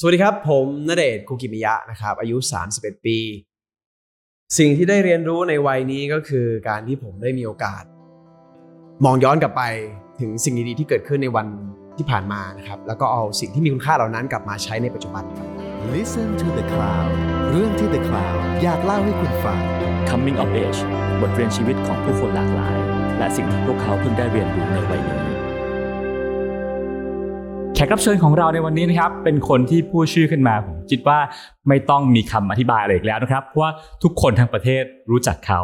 [0.00, 2.36] สวัสดีครับ ผมณเดชน์คุกิมิยะนะครับ อายุ
[2.72, 3.18] 31 ปี
[4.58, 7.82] สิ่งที่ได้เรียนรู้ในวัยนี้ก็คือการที่ผมได้มีโอกาส
[9.04, 9.62] มองย้อนกลับไป
[10.20, 11.46] ถึงสิ่งดีๆที่เกิดขึ้นในวัน
[11.96, 15.48] ที่ผ่านมานะครับ แล้วก็เอาสิ่งที่มีคุณค่าเหล่านั้นกลับมาใช้ในปัจจุบันครับ
[15.94, 17.12] Listen to the Cloud
[17.50, 19.60] เรื่องที่ The Cloud อยากเล่าให้คุณฟัง
[20.10, 20.80] Coming of Age
[21.20, 22.76] บทเรียนชีวิตของผู้คนหลากหลาย
[23.18, 25.27] และสิ่งที่พวกเขาเพิ่งได้เรียนรู้ในวัยนี้
[27.78, 31.18] แขกรับเชิญของเราในวันนี้นะครับเป็นคนที่พูดชื่อขึ้นมาผมคิดว่า
[31.68, 33.70] ไม่ต้องมีคำอธิบายอะไรอีกแล้วนะครับเพราะว่า
[34.02, 35.60] ทุกคนทั้งประเทศรู้จักเขา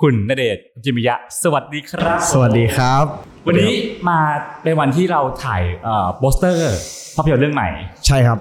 [0.00, 3.04] คุณณเดชจิมิยะ สวัสดีครับ สวัสดีครับ
[3.46, 3.72] วันนี้
[4.08, 4.18] มา
[4.62, 6.74] เป็นวันที่เราถ่ายเอ่อโปสเตอร์
[7.16, 7.68] ภาพยนตร์เรื่องใหม่
[8.06, 8.38] ใช่ครับ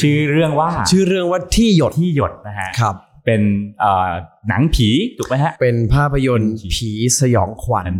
[0.00, 3.42] ชื่อเรื่องว่าชื่อเรื่องว่าที่หยดที่หยดนะฮะครับ เป็น
[3.80, 4.10] เอ่อ
[4.48, 4.88] หนังผี
[5.18, 7.92] ถูกไหมฮะ เป็นภาพยนตร์ผีสยองขวัญ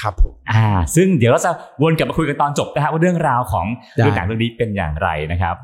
[0.00, 1.50] ครับผมอ่า ซึ่งเดี๋ยวเราจะ
[1.82, 5.56] วนกลับมาคุยกันตอนจบนะฮะว่าเรื่องราวของได้เรื่องหนังเรื่องนี้เป็นอย่างไรนะครับ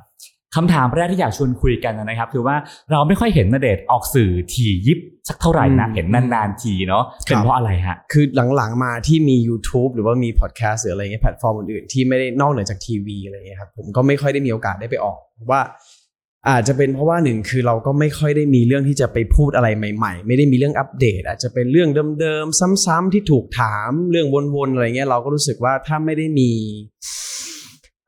[0.57, 2.57] คำถามแรกที่อยากชวนคุยกันนะครับ คือว่า
[2.91, 8.25] เราไม่ค่อยเห็นนเดชน์ออกสื่อทียิบสักเท่าไหร่นะเห็นนานๆทีเนาะเป็นเพราะอะไรฮะ คือ
[8.57, 15.19] หลังๆมาที่มี YouTube หรือว่ามีพอดแคสต์หรืออะไรเงี้ยแพลตฟอร์มอื่นๆที่ไม่ได้นอกเหนือจากทีวีอะไรเงี้ยครับผมก็ไม่ค่อยได้มีโอกาสได้ไปออก
[15.51, 15.61] ว่า
[16.49, 26.51] อาจจะเป็นเพราะว่าหนึ่งคือเราก็ไม่ค่อยได้มีเรื่องที่จะไปพูดอะไรใหม่ ๆ ไม่ได้มีเรื่องอัปเดต อาจจะเป็นเรื่องเดิมๆซ้ำๆที่ถูกถามเรื่องวนๆอะไรเงี้ยเราก็รู้สึกว่าถ้าไม่ได้มี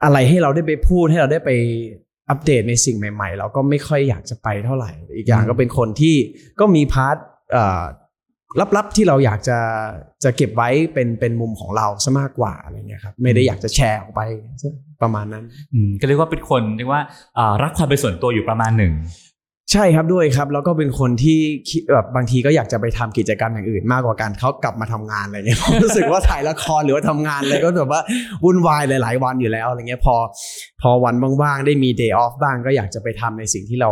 [0.04, 1.50] อะไรให้เราได้ไปพูดให้เราได้ไป
[2.30, 6.16] อัปเดตในสิ่งใหม่ ๆ เราก็ไม่ค่อยอยากจะไปเท่าไหร่ อีกอย่างก็เป็นคนที่
[6.60, 7.16] ก็มีพาร์ท
[8.76, 9.58] ลับๆ ที่เราอยากจะ
[10.24, 14.20] จะเก็บไว้เป็นเป็นมุมของเราซะมากกว่าอะไรเงี้ยครับไม่ได้อยากจะแชร์ออกไป
[14.62, 17.02] ซะประมาณนั้นอืมก็เรียกว่าเป็นคนเรียกว่า
[17.38, 18.94] อ่ารักความเป็นส่วนตัวอยู่ประมาณหนึ่ง
[19.72, 21.38] ใช่ครับด้วยครับ แล้วก็เป็นคนที่
[21.70, 28.00] คิดแบบบางทีก็อยากจะไปทำกิจกรรมอย่างอื่น มากกว่าการเขากลับมาทำงานอะไรเงี้ยผมรู้สึกว่าถ่ายละครหรือว่าทำงานอะไรก็แบบว่า
[28.44, 30.14] วุ่นวายหลาย ๆ วันอยู่แล้วอะไรเงี้ยพอ
[30.80, 33.90] พอวันว่างๆได้มี day off บ้างก็อยากจะไปทำในสิ่งที่เรา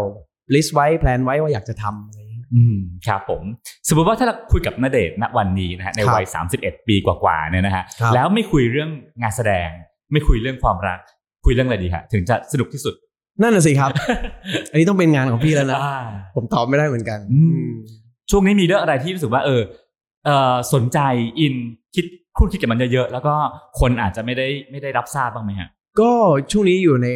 [0.54, 2.23] list ไว้แพลนไว้ว่าอยากจะทำอะไรเงี้ย
[2.54, 3.42] อืมครับผม
[3.88, 6.24] สมมติว่าถ้าเราคุยกับนเดชน์ณวันนี้นะฮะในวัย
[6.56, 8.90] 31 ปีกว่าๆเนี่ยนะฮะครับแล้วไม่คุยเรื่อง
[9.22, 9.68] งานแสดง
[10.12, 11.00] ไม่คุยเรื่องความรัก
[11.44, 12.94] คุยเรื่องอะไรดีฮะถึงจะสนุกที่สุด
[13.42, 13.90] นั่นน่ะสิครับ
[14.70, 15.98] อันนี้ต้องเป็นงานของพี่แล้วนะอ่า
[16.36, 17.72] ผมตอบไม่ได้เหมือนกันอืมอืม
[18.30, 19.62] ช่วงนี้มีเรื่องอะไรที่รู้สึกว่าเออ
[20.26, 20.98] เออสนใจ
[21.40, 21.54] อิน
[21.94, 22.06] คิด
[22.36, 23.34] คุ้นคิดกับมันเยอะๆแล้วก็
[23.80, 25.68] คนอาจจะไม่ได้ไม่ได้รับทราบบ้างไหมฮะ
[26.00, 26.10] ก็
[26.52, 27.06] ช่วงนี้อยู่ใน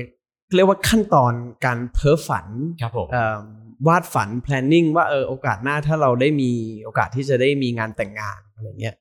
[0.56, 1.32] เรียกว่าขั้นตอน
[1.64, 2.46] การเพ้อฝัน
[2.82, 3.38] ครับผมเอ่อ
[3.86, 6.50] วาดฝัน planning ว่าเออโอกาสหน้าถ้าเราได้มี
[6.84, 8.94] โอกาสที่จะได้มีงานแต่งงานอะไรเงี้ย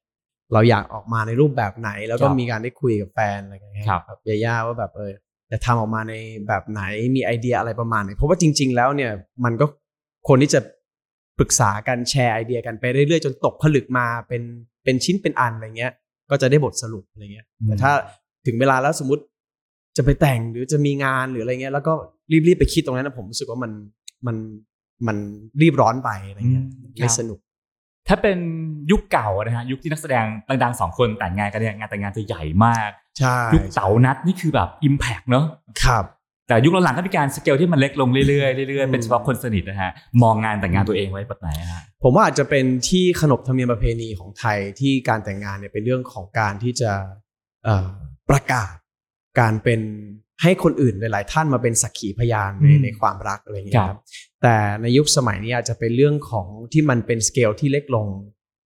[0.54, 5.12] เราอยากออกมาในรูปแบบไหน แล้วก็มีการได้คุยกับแฟนอะไรอย่างเงี้ยครับแบบย่าๆว่าแบบเออ
[5.52, 6.14] จะทำออกมาใน
[6.48, 6.82] แบบไหน
[7.16, 9.12] มีไอเดียอะไรประมาณไหนเพราะว่าจริง ๆ แล้วเนี่ย
[9.44, 9.66] มันก็
[10.28, 10.60] คนที่จะ
[11.38, 14.42] ปรึกษากันแชร์ไอเดียกันไปเรื่อยๆจนตกผลึกมาเป็น
[14.84, 15.94] เป็นชิ้นเป็นอันอะไรเงี้ย
[16.30, 17.92] ก็จะได้บทสรุปอะไรเงี้ยแต่ถ้า
[18.46, 19.24] ถึงเวลาแล้วสมมติ
[19.98, 21.94] จะไปแต่งหรือจะมีงานหรืออะไรเงี้ยแล้วก็
[22.48, 23.72] รีบๆไปคิดตรงนั้นนะผมรู้สึกว่ามัน
[24.26, 24.38] มัน
[25.08, 25.18] มัน
[25.62, 27.40] รีบร้อนไปอะไรเงี้ยอืมไม่ครับสนุก
[28.08, 28.38] ถ้าเป็น
[28.92, 30.26] ยุคเก่านะฮะยุคที่นักแสดง
[30.64, 32.90] ดังๆสองคนแต่งงานกันเนี่ยงานแต่งงานจะใหญ่มาก
[33.20, 35.46] ใช่ยุคเต๋านัดนี่คือแบบอิมแพกเนอะ
[35.84, 36.06] ครับ
[36.48, 39.92] แต่ยุคหลังๆก็มีการสเกลที่มันเล็กลงเรื่อยๆเรื่อยอืมๆเป็นเฉพาะคนสนิทนะฮะ
[40.24, 46.92] มองงานแต่งงานตัวเองไว้แบบไหนอะฮะผมว่าอาจจะเป็นที่ขนบธรรมเนียมประเพณีของไทยที่การแต่งงานเนี่ยเป็นเรื่องของการที่จะ
[47.64, 47.90] เอ่อ
[48.30, 48.74] ประกาศ
[49.40, 49.82] การเป็น
[50.42, 54.00] ให้คนอื่นหลาย ๆ ท่านมาเป็นสักขีพยานในอืมในความรักอะไรอย่างเงี้ครัยบครับ
[54.42, 58.08] แต่ในยุคสมัยนี้อาจจะเป็นเรื่องของที่มันเป็นสเกลที่เล็กลง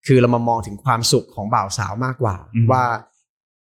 [0.07, 2.85] คือเรามามองถึงความสุขของบ่าวสาวมากกว่าอืมว่า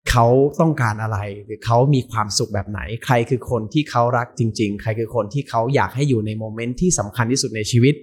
[0.09, 0.25] เขา
[0.61, 7.95] ต้องการอะไรหรือเขามีความสุขแบบไหน ใครคือคนที่เขารักจริง ๆ ใครคือคนที่เขาอยากให้อยู่ในโมเมนต์ที่สำคัญที่สุดในชีวิต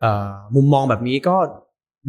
[0.00, 1.36] เอ่อมุมมองแบบนี้ก็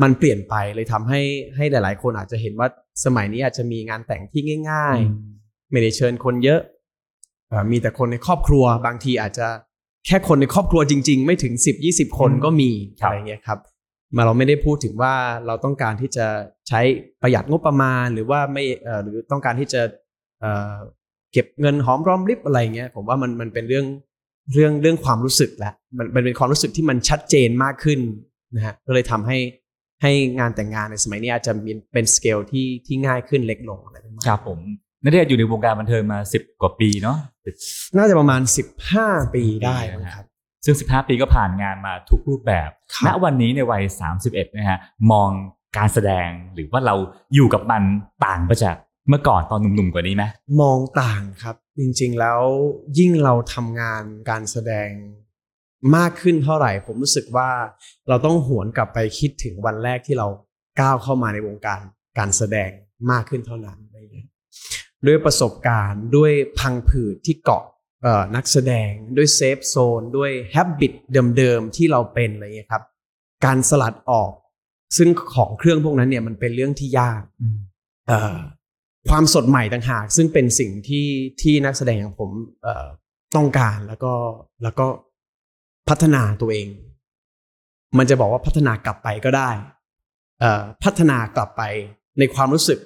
[0.02, 1.22] มันเปลี่ยนไปเลยทำให้
[1.56, 2.68] ให้หลาย ๆ คนอาจจะเห็นว่า
[3.06, 4.98] สมัยนี้อาจจะมีงานแต่งที่ง่าย
[5.36, 6.78] ๆ ไม่ได้เชิญคนเยอะเอ่อ
[7.72, 9.48] มีแต่คนในครอบครัวบางทีอาจจะ
[10.08, 12.70] แค่คนในครอบครัวจริง ๆ ไม่ถึง 10 20 คนอืมก็มี
[13.02, 13.60] ครับอะไรเงี้ยครับ
[14.16, 15.14] มาเราไม่ได้พูดถึงว่า
[15.48, 16.26] เราต้องการที่จะ
[16.68, 16.82] ใช้
[17.22, 19.82] ประหยัดงบประมาณหรือว่าไม่เอ่อหรือต้องการที่จะ
[20.40, 20.76] เอ่อ
[21.34, 23.86] เก็บเงินหอมรอมริบอะไรเงี้ยผมว่ามันมันเป็นเรื่อง
[24.54, 28.00] เรื่องเรื่องความรู้สึกแหละมันมันเป็นความรู้สึกที่มันชัดเจนมากขึ้น
[28.56, 29.38] นะฮะก็เลยทำให้
[30.02, 34.60] ให้งานแต่งงานในสมัยนี้อาจจะมีเป็นสเกลที่ที่ง่ายขึ้นเล็กลงอะไรประมาณครับผม
[35.04, 37.18] นันเดชน์อยู่ในวงการบันเทิงมาสิบกว่าปีเนาะ
[37.98, 38.42] น่าจะประมาณ
[38.88, 40.26] 15 ปีได้มั้งครับ
[40.66, 43.84] ซึ่ง 15 ปีก็ผ่านงานมาทุกรูปแบบครับณ วันนี้ในวัย
[44.22, 44.80] 31 นะฮะ
[45.12, 45.30] มอง
[45.78, 46.96] การแสดงหรือว่าเรา
[47.36, 47.84] อยู่กับมัน
[48.26, 48.76] ต่างไปจาก
[49.10, 50.24] เมื่อก่อนตอนหนุ่มๆกว่านี้ไหม
[50.62, 52.42] มองต่างครับ จริงๆแล้ว
[53.00, 54.90] ยิ่งเราทำงานการแสดง
[55.96, 57.50] มากขึ้นเท่าไหร่ ผมรู้สึกว่า
[58.10, 60.28] เราต้องหวนกลับไปคิดถึงวันแรกที่เรา
[60.82, 61.82] ก้าวเข้ามาในวงการ
[62.18, 62.70] การแสดง
[63.12, 64.29] มากขึ้นเท่านั้นอะไรอย่างเงี้ย
[65.08, 67.64] ด้วยประสบการณ์ด้วยพังผืดที่เกาะ
[68.04, 70.94] เอ่อนักแสดงด้วยเซฟโซนด้วยแฮบบิต
[71.38, 72.84] เดิมๆที่เราเป็นอะไรเงี้ยครับ
[73.46, 74.32] การสลัดออก
[74.98, 77.58] ซึ่งของเครื่องพวกนั้นเนี่ยมันเป็นเรื่องที่ยากอืม
[78.08, 78.38] เอ่อ
[79.10, 81.08] ความสดใหม่ต่างหาก ซึ่งเป็นสิ่งที่
[81.42, 82.32] ที่นักแสดงอย่างผม
[82.64, 82.88] เอ่อ
[83.36, 84.14] ต้องการแล้วก็
[84.64, 84.88] แล้วก็
[85.90, 86.68] พัฒนาตัวเอง
[87.98, 89.50] มันจะบอกว่าพัฒนากลับไปก็ได้
[90.40, 91.64] เอ่อพัฒนากลับไป
[92.20, 92.80] ในความรู้สึก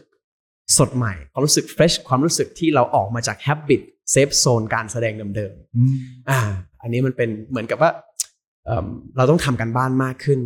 [0.78, 3.82] สดใหม่ ความรู้สึกเฟรชความรู้สึกที่เราออกมาจาก habit
[4.14, 6.40] safe zone การแสดงเดิมอืมๆอ่า
[6.82, 7.92] อันนี้มันเป็นเหมือนกับว่า
[8.66, 8.88] เอิ่ม
[9.18, 10.40] เราต้องทำกันบ้านมากขึ้น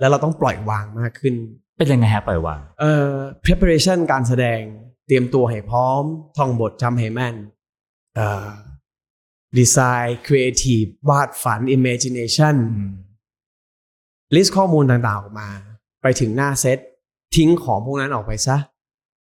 [0.00, 1.34] แล้วเราต้องปล่อยวางมากขึ้น
[1.78, 3.10] เป็นยังไงฮะปล่อยวางเอ่อ
[3.44, 4.60] preparation การแสดง
[5.06, 6.02] เตรียมตัวให้พร้อม
[6.36, 7.36] ท่องบทจำให้แม่น
[8.16, 8.48] เอ่อ
[9.58, 12.92] design creative วาดฝัน imagination อืม
[14.34, 15.48] list ข้อมูลต่างๆออกมา
[16.02, 16.78] ไปถึงหน้าเซต
[17.36, 18.56] ทิ้งของพวกนั้นออกไปซะ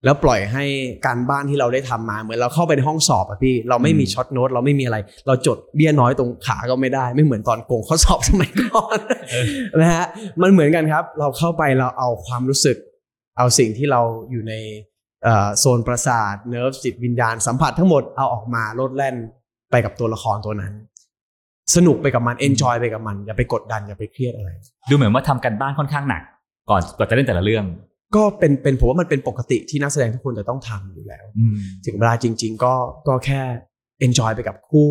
[0.06, 0.64] แล้วปล่อยให้
[1.06, 4.98] การบ้านที่เราได้ทำมาเหมือนเราเข้าไปในห้องสอบอะพี่เราไม่มี short note เราไม่มีอะไร
[5.28, 8.98] เราจดเบี้ยน้อยตรงขาก็ไม่ได้ ไม่เหมือนตอนโกงข้อสอบสมัยก่อน
[9.82, 10.06] นะฮะ
[10.42, 12.78] มันเหมือนกันครับ เราเข้าไปเราเอาความรู้สึก
[13.38, 14.54] เอาสิ่งที่เราอยู่ใน
[15.24, 19.16] เอ่อโซนประสาท nerve จิตวิญญาณสัมผัสทั้งหมดเอาออกมาโลดแล่น
[19.72, 20.74] ไปกับตัวละครตัวนั้น
[21.76, 24.50] สนุกไปกับมัน enjoy ไปกับมัน อย่าไปกดดันอย่าไปเครียดอะไร
[24.90, 26.22] ดูเหมือนว่าทำการบ้านค่อนข้างหนัก
[26.70, 27.66] ก่อนก่อนจะเล่นแต่ละเรื่อง
[28.16, 31.56] ก็เป็นเป็นผมว่ามันเป็นปกติที่นักแสดงทุกคนจะต้องทำอยู่แล้วอืม
[31.86, 32.74] ถึงเวลาจริง ๆ ก็
[33.08, 33.42] ก็แค่
[34.06, 34.90] enjoy ไปกับคู่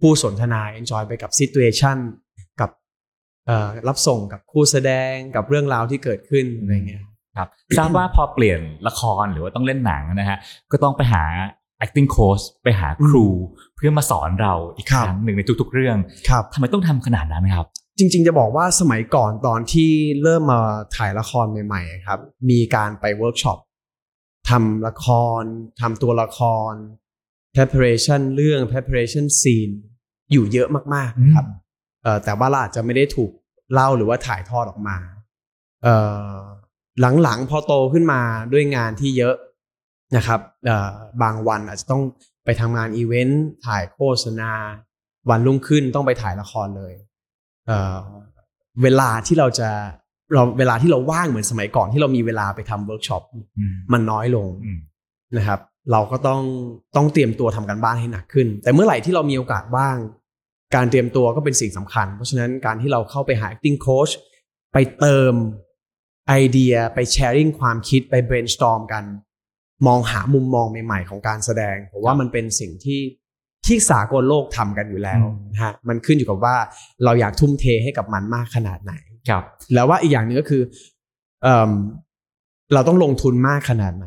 [0.00, 1.96] ผู้สนทนา enjoy ไปกับ situation
[2.60, 2.70] กับ
[3.46, 7.02] เอ่อรับส่งกับคู่แสดงกับเรื่องราวที่เกิดขึ้นอะไรเงี้ย
[7.36, 10.38] ครับทราบว่าพอเปลี่ยนละครหรือว่าต้องเล่นหนังนะฮะ
[10.72, 11.24] ก็ต้องไปหา
[11.84, 13.26] acting coach ไปหาครู
[13.76, 15.96] เพื่อมาสอนเราอีกครั้งหนึ่งครับในทุกๆเรื่อง
[16.28, 17.66] ครับทำไมต้องทำขนาดนั้นครับ
[17.98, 19.90] จริง ๆ จะบอกว่าสมัยก่อนตอนที่
[20.22, 20.60] เริ่มมา
[20.96, 23.58] ถ่ายละครใหม่ๆครับ มีการไปเวิร์กช็อป
[24.48, 25.06] ทำละค
[25.40, 25.42] ร
[25.80, 26.40] ทำตัวละค
[26.70, 26.72] ร
[27.54, 29.72] preparation เรื่อง preparation scene
[30.32, 31.46] อยู่เยอะมากๆครับ
[32.02, 33.30] เอ่อแต่ว่าเราอาจจะไม่ได้ถูก
[33.72, 34.96] เล่าหรือว่าถ่ายทอดออกมา
[35.82, 35.96] เอ่
[36.32, 36.38] อ
[37.22, 38.20] หลังๆพอโตขึ้นมา
[38.52, 39.36] ด้วยงานที่เยอะ
[40.16, 42.02] นะครับเอ่อบางวันอาจจะต้อง
[42.44, 44.52] ไปทำงานอีเวนต์ถ่ายโฆษณา
[45.30, 46.94] วันรุ่งขึ้นต้องไปถ่ายละครเลย
[47.68, 47.96] เอ่อ
[48.82, 49.70] เวลาที่เราจะ
[50.34, 53.22] เราเวลาที่เราว่างเหมือนสมัยก่อนที่เรามีเวลาไปทำเวิร์กช็อป
[53.58, 54.78] อืมมันน้อยลงอืม
[55.36, 55.60] นะครับ
[55.92, 56.42] เราก็ต้อง
[56.96, 59.96] ต้องเตรียมตัวทำกันบ้านให้หนักขึ้น แต่เมื่อไหร่ที่เรามีโอกาสว่าง
[60.74, 64.12] การเตรียมตัวก็เป็นสิ่งสำคัญ เพราะฉะนั้นการที่เราเข้าไปหา acting coach
[64.72, 65.32] ไปเติม
[66.28, 69.04] ไอเดียไปแชร์ i ิ g ความคิดไป brainstorm กัน
[69.86, 73.00] มองหามุมมองใหม่ ๆ ของการแสดงผมว่ามันเป็นสิ่งที่
[73.68, 76.56] ที่สากลโลกทำกันอยู่แล้วอืมนะฮะมันขึ้นอยู่กับว่า
[77.04, 78.92] เราอยากทุ่มเทให้กับมันมากขนาดไหน
[79.28, 79.42] ครับ
[79.74, 80.62] แล้วว่าอีกอย่างหนึ่งก็คือ
[81.42, 81.70] เอม
[82.74, 84.06] เราต้องลงทุนมากขนาดไหน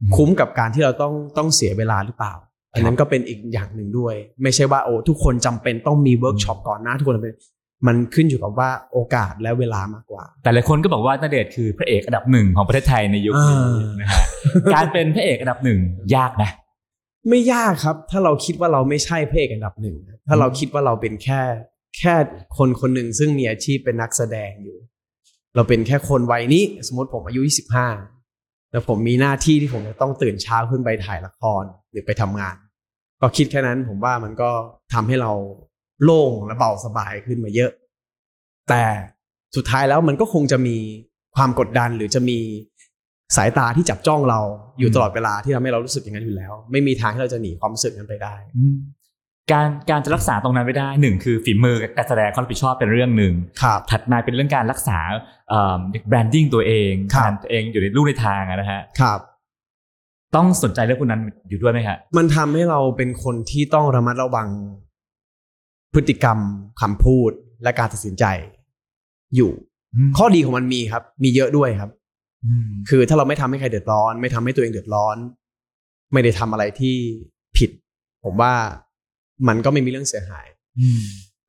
[0.00, 2.34] อืมคุ้มกับการที่เราต้องต้องเสียเวลาหรือเปล่า
[2.74, 7.36] อันนั้นก็เป็นอีกอย่างหนึ่งด้วย ไม่ใช่ว่าโอ้ทุกคนจำเป็นต้องมีเวิร์กช็อปก่อนหน้าทุกคนจำเป็น
[7.86, 14.22] มันขึ้นอยู่กับว่าโอกาสและเวลามากกว่า แต่หลายคนก็บอกว่าณเดชน์คือพระเอกอันดับหนึ่งของประเทศไทยในยุคนี้อ่านนะฮะ
[14.74, 15.78] การเป็นพระเอกอันดับหนึ่ง
[16.16, 16.50] ยากนะ
[17.28, 19.96] ไม่ยากครับ ถ้าเราคิดว่าเราไม่ใช่พระเอกอันดับหนึ่ง
[20.28, 21.40] ถ้าเราคิดว่าเราเป็นแค่
[21.98, 22.14] แค่
[22.58, 24.76] คนคนหนึ่งซึ่งมีอาชีพเป็นนักแสดงอยู่
[25.54, 27.40] เราเป็นแค่คนวัยนี้ สมมติผมอายุ
[28.06, 32.56] 25 แล้วผมมีหน้าที่ที่ผมจะต้องตื่นเช้าขึ้นไปถ่ายละครหรือไปทำงาน
[33.20, 34.50] ก็คิดแค่นั้นผมว่ามันก็
[34.92, 35.32] ทำให้เรา
[36.02, 37.70] โล่งและเบาสบายขึ้นมาเยอะ
[38.68, 38.84] แต่
[39.56, 40.76] สุดท้ายแล้วมันก็คงจะมี
[41.36, 42.38] ความกดดันหรือจะมี
[43.36, 44.40] สายตาที่จับจ้องเรา
[44.78, 48.34] อยู่ตลอดเวลาที่ทำให้เรารู้สึกอย่างนั้นอยู่แล้ว ไม่มีทางที่เราจะหนีความรู้สึกนั้นไปได้
[49.52, 54.98] การการจะรักษาตรงนั้นไม่ได้หนึ่งคือฝีมือการแสดงความรับผิดชอบเป็นเรื่องหนึ่งครับถัดมาเป็นเรื่องการรักษา
[56.08, 59.20] แบรนดิ้งตัวเองครับการตัวเองอยู่ในรูปในทางอะนะฮะครับ
[60.36, 64.48] ต้องสนใจเรื่องพวกนั้นอยู่ด้วยไหมฮะมันทำให้เราเป็นคนที่ต้องระมัดระวัง
[65.94, 66.38] พฤติกรรม
[66.80, 67.30] คำพูด
[67.62, 68.24] และการตัดสินใจ
[69.36, 69.50] อยู่
[70.16, 71.99] ข้อดีของมันมีครับ มีเยอะด้วยครับม
[72.88, 75.16] คือถ้าเราไม่ทำให้ใครเดือดร้อน ไม่ทำให้ตัวเองเดือดร้อน
[76.12, 76.96] ไม่ได้ทำอะไรที่
[77.56, 77.70] ผิด
[78.24, 78.52] ผมว่า
[79.48, 80.46] มันก็ไม่มีเรื่องเสียหาย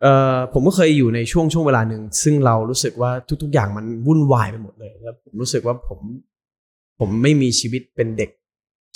[0.01, 3.12] เอ่อผมก็เคยอยู่ในช่วงช่วงเวลาหนึ่งซึ่งเรารู้สึกว่า
[3.43, 6.00] ทุก ๆ อย่างมันวุ่นวายไปหมดเลยแล้วผมรู้สึกว่าผม
[7.00, 8.29] ผมไม่มีชีวิตเป็นเด็ก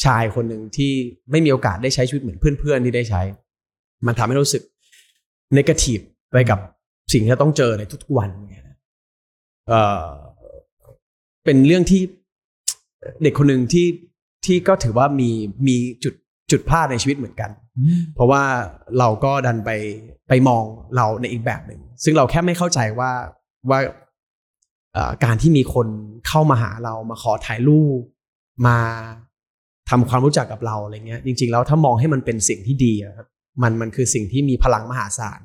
[0.04, 0.92] ชายคนหนึ่งที่
[1.32, 3.22] ไม่มีโอกาสได้ใช้ชีวิตเหมือนเพื่อนๆที่ได้ใช้
[4.08, 4.64] มันทำให้รู้สึก
[5.58, 6.00] นกาทีฟ
[6.32, 6.60] ไปกับ
[7.12, 8.78] สิ่งที่เราต้องเจอในทุกๆวันเนี่ยนะ
[9.68, 10.08] เอ่อ
[11.46, 12.02] เป็นเรื่องที่
[13.24, 13.88] เด็กคนหนึ่งที่
[14.46, 15.30] ที่ก็ถือว่ามี
[15.68, 16.14] มีจุด
[16.52, 17.52] จุดพลาดในชีวิตเหมือนกัน
[18.16, 18.44] เพราะว่า
[19.00, 19.70] เราก็ดันไป
[20.30, 20.64] ไปมอง
[20.96, 23.12] เราในอีกแบบหนึ่งซึ่งเราแค่ไม่เข้าใจว่า
[23.70, 23.80] ว่า
[24.94, 25.88] เอ่อการที่มีคน
[26.28, 28.02] เข้ามาหาเรามาขอถ่ายรูป
[28.68, 28.78] มา
[29.90, 33.28] ทำความรู้จักกับเราอะไรเงี้ย จริง ๆ แล้วถ้ามองให้มันเป็นสิ่งที่ดีอะครับ
[33.64, 35.42] มันมันคือสิ่งที่มีพลังมหาศาล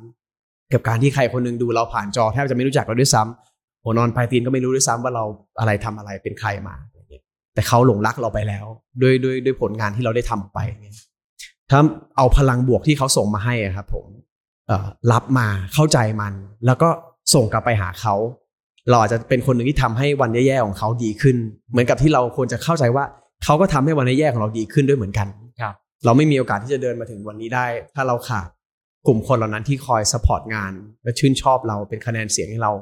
[0.72, 3.49] กับการที่ใครคนหนึงดูเราผ่านจอแทบจะไม่รู้จักเราด้วยซ้ำ
[3.84, 5.24] หัวนอนปลายตีนก็ไม่รู้ด้วยซ้ำว่าเรา
[5.60, 7.22] อะไรทำอะไรเป็นใครมาอะไรเงี้ย
[7.54, 8.64] แต่เขาหลงรักเราไปแล้ว
[9.02, 10.96] ด้วยด้วยด้วยผลงานที่เราได้ทำไปเนี่ย
[11.70, 11.80] ถ้า
[12.16, 14.06] เอาพลังบวกที่เขาส่งมาให้อะครับ ผม
[14.68, 16.32] เอ่อรับมาเข้าใจมัน
[16.66, 16.88] แล้วก็
[17.34, 18.14] ส่งกลับไปหาเขา
[18.90, 21.36] เราอาจจะเป็นคนหนึ่งที่ทำให้วันแย่ๆของเขาดีขึ้น
[21.70, 23.04] เหมือนกับที่เราควรจะเข้าใจว่า
[23.44, 25.28] เขาก็ทำให้วันแย่ๆของเราดีขึ้นด้วยเหมือนกัน
[25.60, 28.48] ครับ เราไม่มีโอกาสที่จะเดินมาถึงวันนี้ได้ ถ้าเราขาด
[29.06, 30.72] กลุ่มคนเหล่านั้นที่คอยสปอร์ตงาน
[31.02, 32.72] และชื่นชอบเราเป็นคะแนนเสียงให้เรา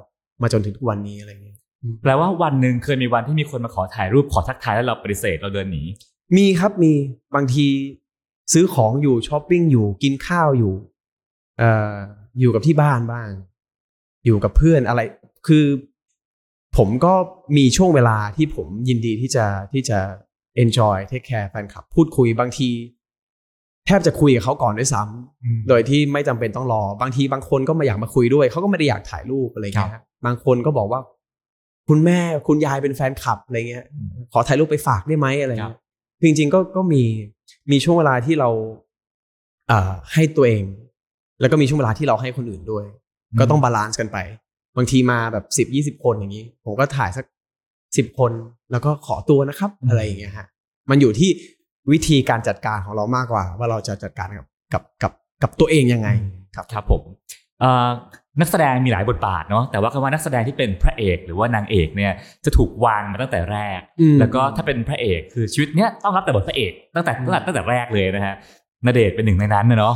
[0.42, 1.56] มาจนถึงทุกวันนี้อะไรเงี้ย
[2.02, 5.82] แปลว่าวันหนึ่งเคยมีวันที่มีคนมาขอถ่ายรูปขอทักทายแล้วเราปฏิเสธเราเดินหนี
[6.36, 6.92] มีครับมี
[7.34, 7.66] บางที
[8.52, 10.74] ซื้อของอยู่ช้อปปิ้งอยู่กินข้าวอยู่
[11.58, 11.94] เอ่อ
[12.40, 13.30] อยู่กับที่บ้านบ้าง
[14.24, 15.00] อยู่กับเพื่อนอะไร
[15.46, 15.64] คือ
[16.76, 17.14] ผมก็
[17.56, 19.98] มีช่วงเวลาที่ผมยินดีที่จะที่จะ
[20.62, 22.68] enjoy take care แฟนคลับ พูดคุยบางที
[23.88, 31.00] แทบจะคุยกับเขาก่อนด้วยซ้ำโดยที่ไม่จำเป็นต้องรอ บางทีบางคนก็มาอยากมาคุยด้วย เขาก็ไม่ได้อยากถ่ายรูปอะไรเงี้ยครับบางคนก็บอกว่า
[31.88, 32.18] คุณแม่
[32.48, 33.84] คุณยายเป็นแฟนคลับอะไรเงี้ย
[34.32, 35.80] ขอถ่ายรูปไปฝากได้ไหมอะไรครับเงี้ย
[36.22, 37.02] จริงๆก็ก็มี
[37.70, 38.50] มีช่วงเวลาที่เรา
[39.68, 40.64] เอ่อให้ตัวเอง
[41.40, 42.84] แล้วก็มีช่วงเวลาที่เราให้คนอื่นด้วย
[43.40, 44.18] ก็ต้อง balance กันไป
[44.76, 47.24] บางทีมาแบบสิบยี่สิบคนอย่างนี้ ผมก็ถ่ายสัก
[47.96, 48.32] สิบคน
[48.70, 50.46] แล้วก็ขอตัวนะครับอืมอะไรอย่างเงี้ยฮะ
[50.90, 51.30] มันอยู่ที่
[51.92, 56.08] วิธีการจัดการของเรามากกว่า ว่าเราจะจัดการกับกับกับกับตัวเองยังไง
[56.56, 57.02] ครับครับผม
[57.60, 57.88] เอ่อ
[58.40, 62.12] นักแสดงมีหลายบทบาทเนาะแต่ว่าคำว่านักแสดงที่เป็นพระเอกหรือว่านางเอกเนี่ย
[62.44, 68.34] จะถูกวางมาตั้งแต่แรกอืมแล้วก็ถ้าเป็นพระเอกคือชีวิตเนี้ยต้องรับแต่บทพระเอกตั้งแต่อืมตั้งแต่ตั้งแต่แรกเลยนะฮะ
[68.86, 69.94] ณเดชน์เป็นหนึ่งในนั้นนะเนาะ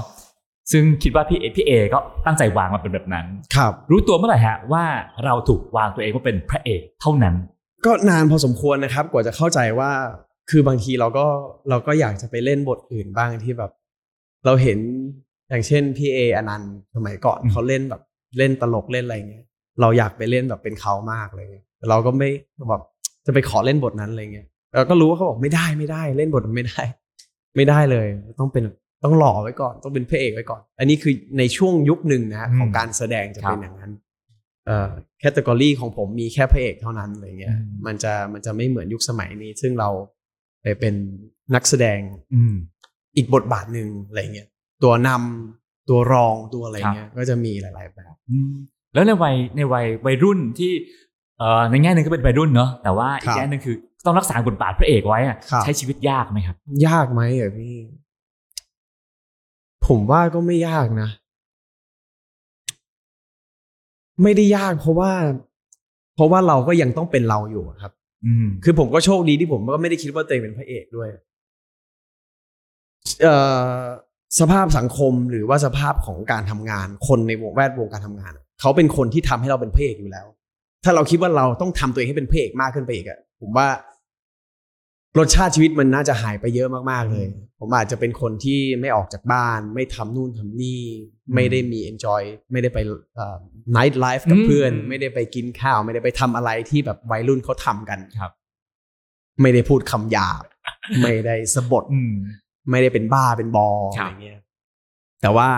[0.72, 4.84] ซึ่งคิดว่าพี่เอพี่เอก็ตั้งใจวางมาเป็นแบบนั้น ครับ รู้ตัวเมื่อไหร่ฮะว่า
[5.24, 7.34] เราถูกวางตัวเองว่าเป็นพระเอกเท่านั้น
[7.84, 9.90] ก็นานพอสมควรนะครับกว่าจะเข้าใจว่า
[10.50, 11.26] คือบางทีเราก็
[11.70, 13.70] เราก็อยากจะไปเล่นบทอื่นบ้างที่แบบ
[14.44, 14.78] เราเห็น
[15.48, 18.02] อย่างเช่นพี่เออนันต์สมัยก่อนอืมเขาเล่นแบบ
[18.38, 19.44] เล่นตลกเล่นอะไรเงี้ย
[19.80, 22.28] เราอยากไปเล่นแบบเป็นเขามากเลยแต่เราก็ไม่
[22.68, 22.82] แบบ
[23.26, 26.82] จะไปขอเล่นบทนั้นอะไรเงี้ยเราก็รู้ว่าเขาบอกไม่ได้ไม่ได้ เล่นบทนั้นไม่ได้
[27.56, 28.06] ไม่ได้เลย
[28.40, 28.64] ต้องเป็น
[29.04, 33.92] ต้องหล่อไว้ก่อน ต้องเป็นพระเอกไว้ก่อน อันนี้คือในช่วงยุคหนึ่งนะฮะอืมของการแสดงจะเป็นครับอย่างนั้น
[34.66, 34.88] เอ่อ
[35.20, 39.90] แคตตากรีของผมมีแค่พระเอกเท่านั้นอะไรเงี้ยอืมมันจะมันจะไม่เหมือนยุคสมัยนี้ ซึ่งเรา
[40.62, 40.94] ไปเป็น
[41.54, 42.00] นักแสดง
[42.34, 42.54] อืม
[43.16, 44.48] อีกบทบาทหนึ่งอะไรเงี้ย
[44.82, 48.52] ตัวนำตัวรองตัวอะไรเงี้ยก็จะมีหลาย ๆ แบบอืม
[48.94, 50.72] แล้วในวัยในวัยวัยรุ่นที่
[51.38, 57.76] เอ่อในแง่หนึ่งก็เป็นวัยรุ่นเนาะแต่ว่าอีครักบแง่หนึ่งคือต้องรักษาบทบาทพระเอกไว้อะครับใช้ชีวิตยากไหมครับ ยากไหมอะพี่
[59.86, 61.08] ผมว่าก็ไม่ยากนะ
[64.22, 65.12] ไม่ได้ยากเพราะว่า
[66.14, 68.01] เพราะว่าเราก็ยังต้องเป็นเราอยู่อะครับอืม
[68.64, 71.08] คือผมก็โชคดีที่ผมก็ไม่ได้คิดว่าตัวเองเป็นพระเอกด้วย
[74.40, 80.26] สภาพสังคมหรือว่าสภาพของการทำงาน คนในวงแวดวงการทำงานเขาเป็นคนที่ทำให้เราเป็นพระเอกอยู่แล้ว
[80.84, 83.68] ถ้าเราคิดว่าเราต้องทำตัวเองให้เป็นพระเอกมากขึ้นไปอีกอะผมว่า
[85.18, 87.26] รสชาติชีวิตมันน่าจะหายไปเยอะมากๆเลย
[87.58, 90.82] ผมอาจจะเป็นคนที่ไม่ออกจากบ้าน ไม่ทำนู่นทำนี่
[91.34, 92.78] ไม่ได้มี enjoy ไม่ได้ไป
[93.14, 93.38] เอ่อ
[93.76, 98.32] night life กับอืมเพื่อน ไม่ได้ไปกินข้าว ไม่ได้ไปทำอะไรที่แบบวัยรุ่นเขาทำกันครับ
[99.40, 100.44] ไม่ได้พูดคำหยาบ
[101.02, 102.14] ไม่ได้สะบดอืม
[102.70, 104.40] ไม่ได้เป็นบ้าเป็นบอครัอะบไรเงี้ย
[105.22, 105.48] แต่ว่า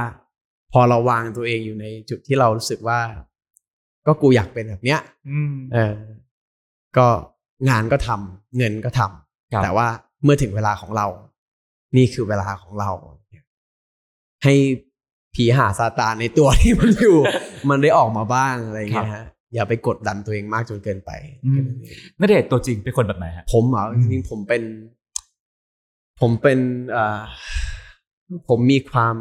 [0.73, 3.00] พอเราวางตัวเองอยู่ในจุดที่เรารู้สึกว่า
[4.06, 5.96] ก็กูอยากเป็นแบบเนี้ยอืมเออ
[6.96, 7.06] ก็
[7.68, 9.24] งานก็ทำเงินก็ทำครับ
[9.62, 9.87] แต่ว่า
[10.25, 11.06] เมื่อถึงเวลาของเรา
[11.96, 12.90] นี่คือเวลาของเรา
[14.44, 14.54] ให้
[15.34, 17.18] ผีหาซาตานในตัวที่มันอยู่
[17.68, 21.11] มันได้ออกมาบ้างอะไรเงี้ยฮะอย่าไปกดดันตัวเองมากจนเกินไป
[21.46, 21.64] อืม
[22.20, 24.62] ณเดชน์ตัวจริงเป็นคนแบบไหนฮะผมเหรออืจมริงๆผมเป็น
[26.20, 26.58] ผมเป็น
[26.90, 27.20] เอ่อ
[28.49, 29.16] ผมมีความ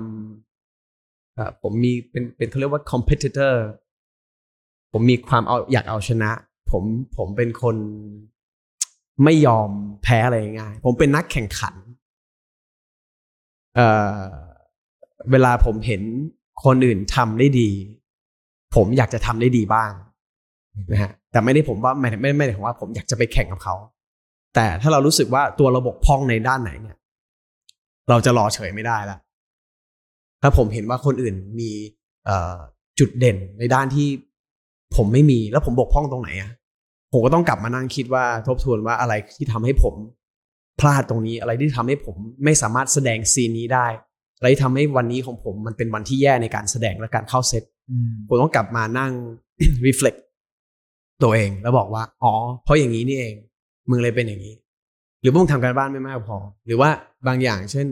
[1.36, 3.54] เอ่อผมมีเป็นเป็นเขาเรียกว่า competitor
[4.92, 6.32] ผมมีความเอาอยากเอาชนะ
[6.72, 6.84] ผม
[7.18, 7.76] ผมเป็นคน
[9.24, 9.70] ไม่ยอม
[10.04, 11.76] แพ้อะไรง่ายผมเป็นนักแข่งขัน
[13.76, 14.20] เอ่อ
[15.32, 16.02] เวลาผมเห็น
[16.66, 17.70] คนอื่นทำได้ดี
[18.76, 19.92] ผมอยากจะทำได้ดีบ้าง
[20.92, 23.76] นะฮะแต่ไม่ได้ผมว่าไม่ไม่ไม่ได้ผมว่าผมอยากจะไปแข่งกับเขา
[24.56, 26.98] แต่ถ้าเรารู้สึกว่าตัวราบกพร่องในด้านไหนเนี่ย
[28.10, 29.18] เราจะรอเฉยไม่ได้ละ
[30.42, 31.72] ถ้าผมเห็นว่าคนอื่นมี
[32.26, 32.58] เอ่อ
[33.00, 34.08] จุดเด่นในด้านที่
[34.96, 36.52] ผมไม่มีแล้วผมบกพร่องตรงไหนอะ
[37.14, 39.96] ผมก็ต้องกลับมานั่งคิดว่าทบทวนว่าอะไรที่ทำให้ผม
[40.80, 43.88] พลาดตรงนี้อะไรที่ทำให้ผมไม่สามารถแสดงซีนนี้ได้
[44.38, 49.12] อะไรที่ทำให้วันนี้ของผมมันเป็นวันที่แย่ในการแสดงและการเข้าเซตอืมผมต้องกลับมานั่ง
[49.86, 50.20] reflect
[51.24, 53.36] ตัวเองแล้วบอกว่า อ๋อ เพราะอย่างนี้นี่เอง
[53.90, 54.56] มึงเลยเป็นอย่างนี้
[55.22, 56.90] หรือมึงทำการบ้านไม่มากพอ หรือว่า
[57.28, 57.88] บางอย่างเช่น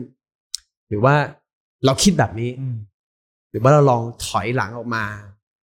[0.88, 1.14] หรือว่า
[1.84, 2.50] เราคิดแบบนี้
[3.50, 5.04] หรือว่าเราลองถอยหลังออกมา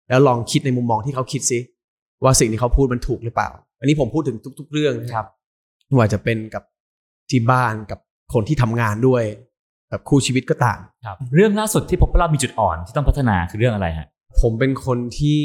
[0.10, 1.60] แล้วลองคิดในมุมมองที่เขาคิดซิ
[2.26, 5.26] ว่าสิ่งที่เขาพูดมันถูกหรือเปล่า อันนี้ผมพูดถึงทุก ๆ เรื่องนะครับ
[5.88, 6.64] ไม่ว่าจะเป็นกับ
[7.30, 8.00] ที่บ้านกับ
[8.34, 9.24] คนที่ทำงานด้วย
[9.92, 14.08] กับคู่ชีวิตก็ตามครับเรื่องล่าสุดที่พบว่าเรามีจุดอ่อนที่ต้องพัฒนาคือเรื่องอะไรฮะ
[14.42, 15.44] ผมเป็นคนที่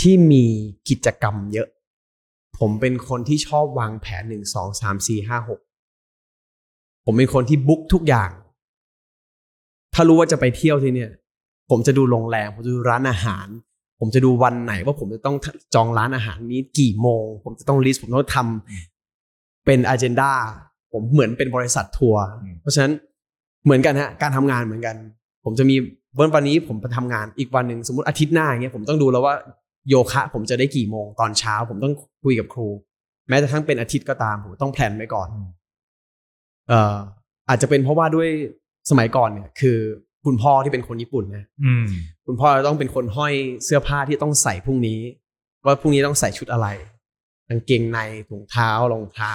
[0.00, 0.44] ที่มี
[0.88, 1.68] กิจกรรมเยอะ
[2.58, 5.60] ผมเป็นคนที่ชอบวางแผนหนึ่งสองสามสี่ห้าหก
[7.04, 8.30] ผมเป็นคนที่บุ๊กทุกอย่าง
[9.94, 11.10] ถ้ารู้ว่าจะไปเที่ยวที่เนี่ย
[11.70, 13.46] ผมจะดูโรงแรมผมจะดูร้านอาหาร
[14.00, 15.36] ผมจะดูวันไหนว่าผมจะต้อง
[15.74, 20.32] จองร้านอาหารนี้กี่โมง ผมจะต้องลิสต์ผมต้องทำเป็นอ g e n d a
[20.92, 22.92] ผมเหมือนเป็นบริษัททัวร์อืมเพราะฉะนั้น
[23.64, 24.96] เหมือนกันฮะการทำงานเหมือนกัน
[25.44, 25.76] ผมจะมี
[26.18, 29.34] วันวันนี้ผมไปทำงานอีกวันหนึ่งสมมติอาทิตย์หน้าอย่างเงี้ยผมต้องดูแล้วว่า
[29.88, 32.68] โยคะ ผมจะได้กี่โมงตอนเช้า ผมต้องคุยกับครู
[33.28, 35.28] แม้แต่ทั้งเป็นอาทิตย์ก็ตามผมต้องแพลนไว้ก่อน
[36.68, 36.96] เอ่อ
[37.48, 38.28] อาจจะเป็นเพราะว่าด้วย
[38.90, 39.78] สมัยก่อนเนี่ย คือ
[40.24, 41.86] คุณพ่อที่เป็นคนญี่ปุ่นนะอืม
[42.26, 45.00] คุณพ่อต้องเป็นคนห้อยเสื้อผ้าที่ต้องใส่พรุ่งนี้
[45.64, 46.66] ว่าพรุ่งนี้ต้องใส่ชุดอะไร
[47.48, 49.34] กางเกงในถุงเท้ารองเท้า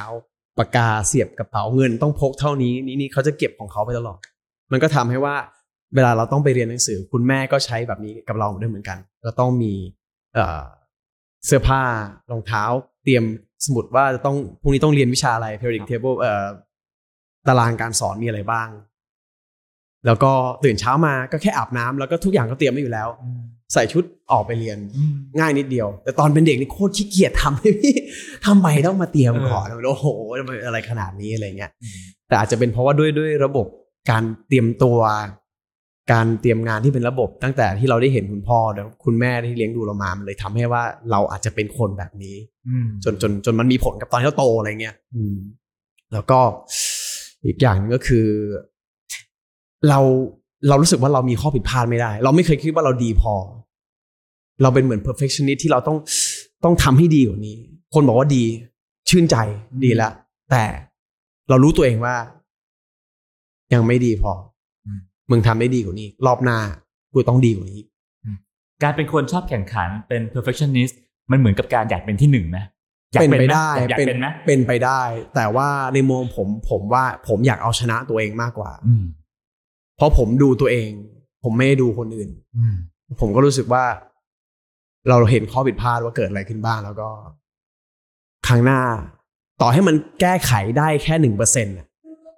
[0.58, 4.20] ปากกาเสียบกระเป๋าเงินต้องพกเท่านี้นี่นี่เขาจะเก็บของเขาไปตลอด
[4.72, 5.36] มันก็ทำให้ว่า
[5.96, 9.74] เวลาเราต้องไปเรียนหนังสือ คุณแม่ก็ใช้แบบนี้กับเราด้วยเหมือนกันก็ต้องมี
[10.36, 10.64] เอ่อ
[11.46, 11.82] เสื้อผ้า
[12.32, 12.64] รองเท้า
[13.04, 13.24] เตรียม
[13.66, 16.46] สมุดว่าจะต้องพรุ่งนี้ต้องเรียนวิชาอะไร periodic table เอ่อ
[17.48, 18.70] ตารางการสอนมีอะไรบ้าง
[20.06, 20.32] แล้วก็
[20.64, 23.08] ตื่นเช้ามาก็แค่อาบน้ำแล้วก็ทุกอย่างก็เตรียมไว้อยู่แล้ว
[23.74, 24.78] ใส่ชุดออกไปเรียน
[25.40, 27.94] ง่ายนิดเดียว แต่ตอนเป็นเด็กนี่โคตรขี้เกียจทำเลยพี่
[28.46, 30.08] ทำไมต้องมาเตรียมก่อนโอ้โห
[30.40, 31.72] ทำไมอะไรขนาดนี้อะไรเงี้ย
[32.28, 33.68] แต่อาจจะเป็นเพราะว่าด้วยด้วยระบบ
[34.12, 35.00] การเตรียมตัว
[36.12, 42.36] การเตรียมงานที่เป็นระบบ ตั้งแต่ที่เราได้เห็นคุณพ่อแล้วคุณแม่ที่เลี้ยงดูเรามามันเลยทำให้ว่าเราอาจจะเป็นคนแบบนี้
[42.68, 45.38] อืมจนจนจนมันมีผลกับตอนที่เราโตอะไรเงี้ยอืม
[46.14, 46.40] แล้วก็
[47.46, 48.28] อีกอย่างหนึงก็คือ
[49.90, 50.00] เรา
[50.70, 53.34] เรารู้สึกว่าเรามีข้อผิดพลาดไม่ได้ เราไม่เคยคิดว่าเราดีพอ
[54.62, 55.98] เราเป็นเหมือน perfectionist ที่เราต้อง
[56.64, 57.58] ต้องทำให้ดีกว่านี้
[57.94, 58.44] คนบอกว่าดี
[59.10, 59.36] ชื่นใจ
[59.84, 60.14] ดีแล้ว
[60.52, 60.64] แต่
[61.50, 62.16] เรารู้ตัวเองว่า
[63.74, 64.32] ยังไม่ดีพอ
[64.86, 66.60] อมมึงทำได้ดีกว่านี้ รอบหน้า
[67.14, 67.82] กูต้องดีกว่านี้
[68.84, 70.94] การเป็นคนชอบแข่งขันเป็น perfectionist
[71.32, 72.60] มันเหมือนกับการอยากเป็นที่หนึ่งไหม
[73.14, 75.02] อยากเป็นไปหมได้อยากเป็นไหมเป็นไปได้
[75.36, 79.04] แต่ว่าในมุมผมผมว่าผมอยากเอาชนะตัวเองมากกว่าอืม
[80.02, 80.92] เพราะผมดูตัวเอง
[81.44, 82.76] ผมไม่ได้ดูคนอื่นอืม
[83.22, 83.86] ผมก็รู้สึกว่า
[85.10, 87.10] เราเห็นข้อผิดพลาดว่าเกิดอะไรขึ้นบ้าง แล้วก็
[88.48, 88.80] ครั้งหน้า
[89.62, 91.76] ต่อให้มันแก้ไขได้แค่หนึ่งเปอร์เซ็นต์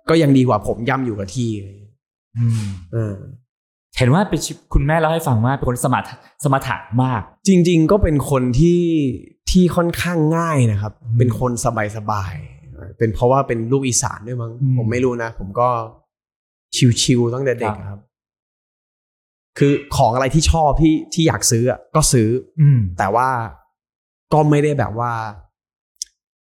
[0.09, 1.75] ก็ยังดีกว่าผมย่ำอยู่กับที่เลย
[2.37, 3.15] อืมเออ
[3.97, 8.81] เห็นว่าเป็นชีวิตคุณแม่เล่าให้ฟังว่าเป็นคนสมถะสมถะมาก จริง ๆ ก็เป็นคนที่
[9.49, 15.69] ที่ค่อนข้างง่ายนะครับอืมเป็นคนสบายๆเป็นเพราะว่าเป็นลูกอีสานด้วยมั้งอืมผมไม่รู้นะผมก็
[17.01, 18.01] ชิวๆตั้งแต่เด็กครับครับ
[19.57, 22.29] คือของอะไรที่ชอบที่ที่อยากซื้ออะก็ซื้อ
[22.61, 23.29] อืมแต่ว่า
[24.33, 25.11] ก็ไม่ได้แบบว่า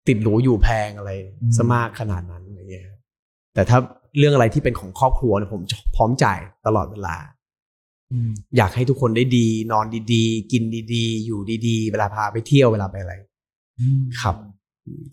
[0.08, 3.00] ติดหรูอยู่แพงอะไรอืมซะมากขนาดนั้นอะไรเงี้ยครับ
[3.54, 3.78] แต่ถ้า
[4.18, 5.62] เรื่องอะไรที่เป็นของครอบครัวเนี่ยผม
[5.96, 7.16] พร้อมจ่ายตลอดเวลา
[8.12, 13.14] อืมอยากให้ทุกคนได้ดี นอนดีๆ กินดีๆ อยู่ดีๆ เวลาพาไปเที่ยวเวลาไปอะไร
[14.22, 14.36] ครับ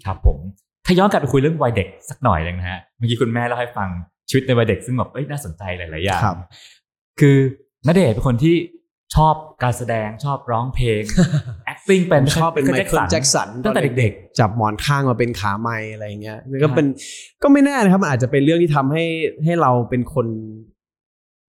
[0.05, 0.39] ครับผม
[0.87, 3.89] ถ้าย้อนกลับไปคุยเรื่องวัยเด็กสักหน่อยหนึงนะฮะเมื่อกี้คุณแม่เล่าให้ฟัง
[4.33, 6.37] ชีวิตในวัยเด็กซึ่งแบบเอ้ยน่าสนใจหลายๆอย่างครับ
[7.21, 7.37] คือ
[7.87, 8.57] ณเดชน์เป็นคนที่
[9.15, 11.03] ชอบการแสดงชอบร้องเพลง
[11.73, 16.87] acting เป็นชอบเป็นไมเคิลแจ็คสันตั้งแต่เด็กจับหมอนข้างมาเป็นขาไม้อะไรเงี้ยนี่ก็ครับเป็น
[17.43, 19.05] ก็ไม่แน่นะครับมันอาจจะเป็นเรื่องที่ทำให้
[19.45, 20.27] ให้เราเป็นคน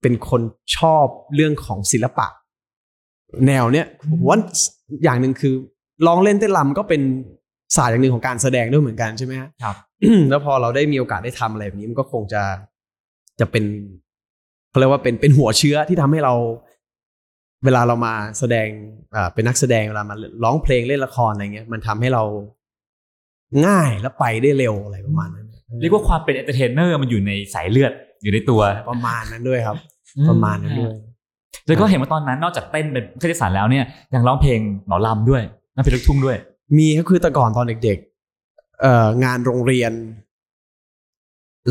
[0.02, 0.42] เป็นคน
[0.78, 2.28] ชอบเรื่องของศิลปะ
[3.48, 4.38] แนวเนี้ยผมว่า
[5.04, 5.54] อย่างหนึ่งคือ
[6.06, 7.02] ร้องเล่นเต้นรำก็เป็น
[7.76, 9.76] ศาสตร์อย่างหนึ่งของการแสดงด้วยเหมือนกันใช่ไหมฮะครับ
[10.30, 12.42] แล้วพอเราได้มีโอกาสได้ทำอะไรแบบนี้มันก็คงจะ
[13.40, 13.64] จะเป็น
[14.70, 16.34] เขาเรียกว่าเป็นเป็นหัวเชื้อที่ทำให้เรา
[17.66, 18.68] เวลาเรามาแสดง
[19.16, 22.24] อ่าเป็นนักแสดงเวลามาร้องเพลงเล่นละครอะไรเงี้ย มันทำให้เรา
[23.68, 25.48] ง่ายและไปได้เร็วอะไรประมาณนั้น
[25.82, 27.92] เรียกว่าความเป็น entertainer มันอยู่ในสายเลือด
[28.24, 29.78] อยู่ในตัวประมาณนั้นด้วยครับ
[30.30, 30.94] ประมาณนั้นด้วย
[31.68, 35.42] แล้วก็เห็นว่าตอนนั้นนอกจากเต้นเป็นคณิตศาสตร์แล้วเนี่ยยังร้องเพลงหมอลำด้วย
[35.76, 36.38] นักเพลงลูกทุ่งด้วย
[36.78, 39.92] มีก็คือแต่ก่อนตอนเด็กๆเอ่องานโรงเรียน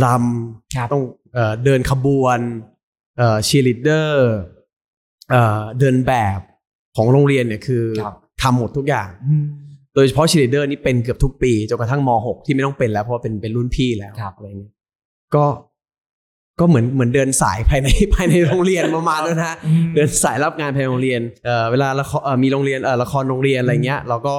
[0.05, 0.07] รำ
[0.77, 1.03] ครับต้อง
[1.35, 2.39] เอ่อเดินขบวน
[3.19, 4.31] เอ่อชีลิเดอร์
[5.31, 6.41] เอ่อเดินแบบ
[6.97, 9.09] ของโรงเรียนเนี่ยคือครับทำหมดทุกอย่าง
[9.95, 14.73] โดยเฉพาะชีลิเดอร์นี่เป็นเกือบทุกปีจนกระทั่งม .6 ที่ไม่ต้องเป็นแล้วเพราะว่าเป็นเป็นรุ่นพี่แล้วครับอะไรเงี้ย
[15.35, 15.45] ก็
[16.61, 19.57] ก็เหมือนเหมือนเดินสายภายในภายในโรงเรียนประมาณนั้นนะฮะ
[19.95, 24.35] เดินสายรับงานภายในโรงเรียนเอ่อเวลาละครเอ่อมีโรงเรียนเอ่อละครโรงเรียนอะไรเงี้ย เราก็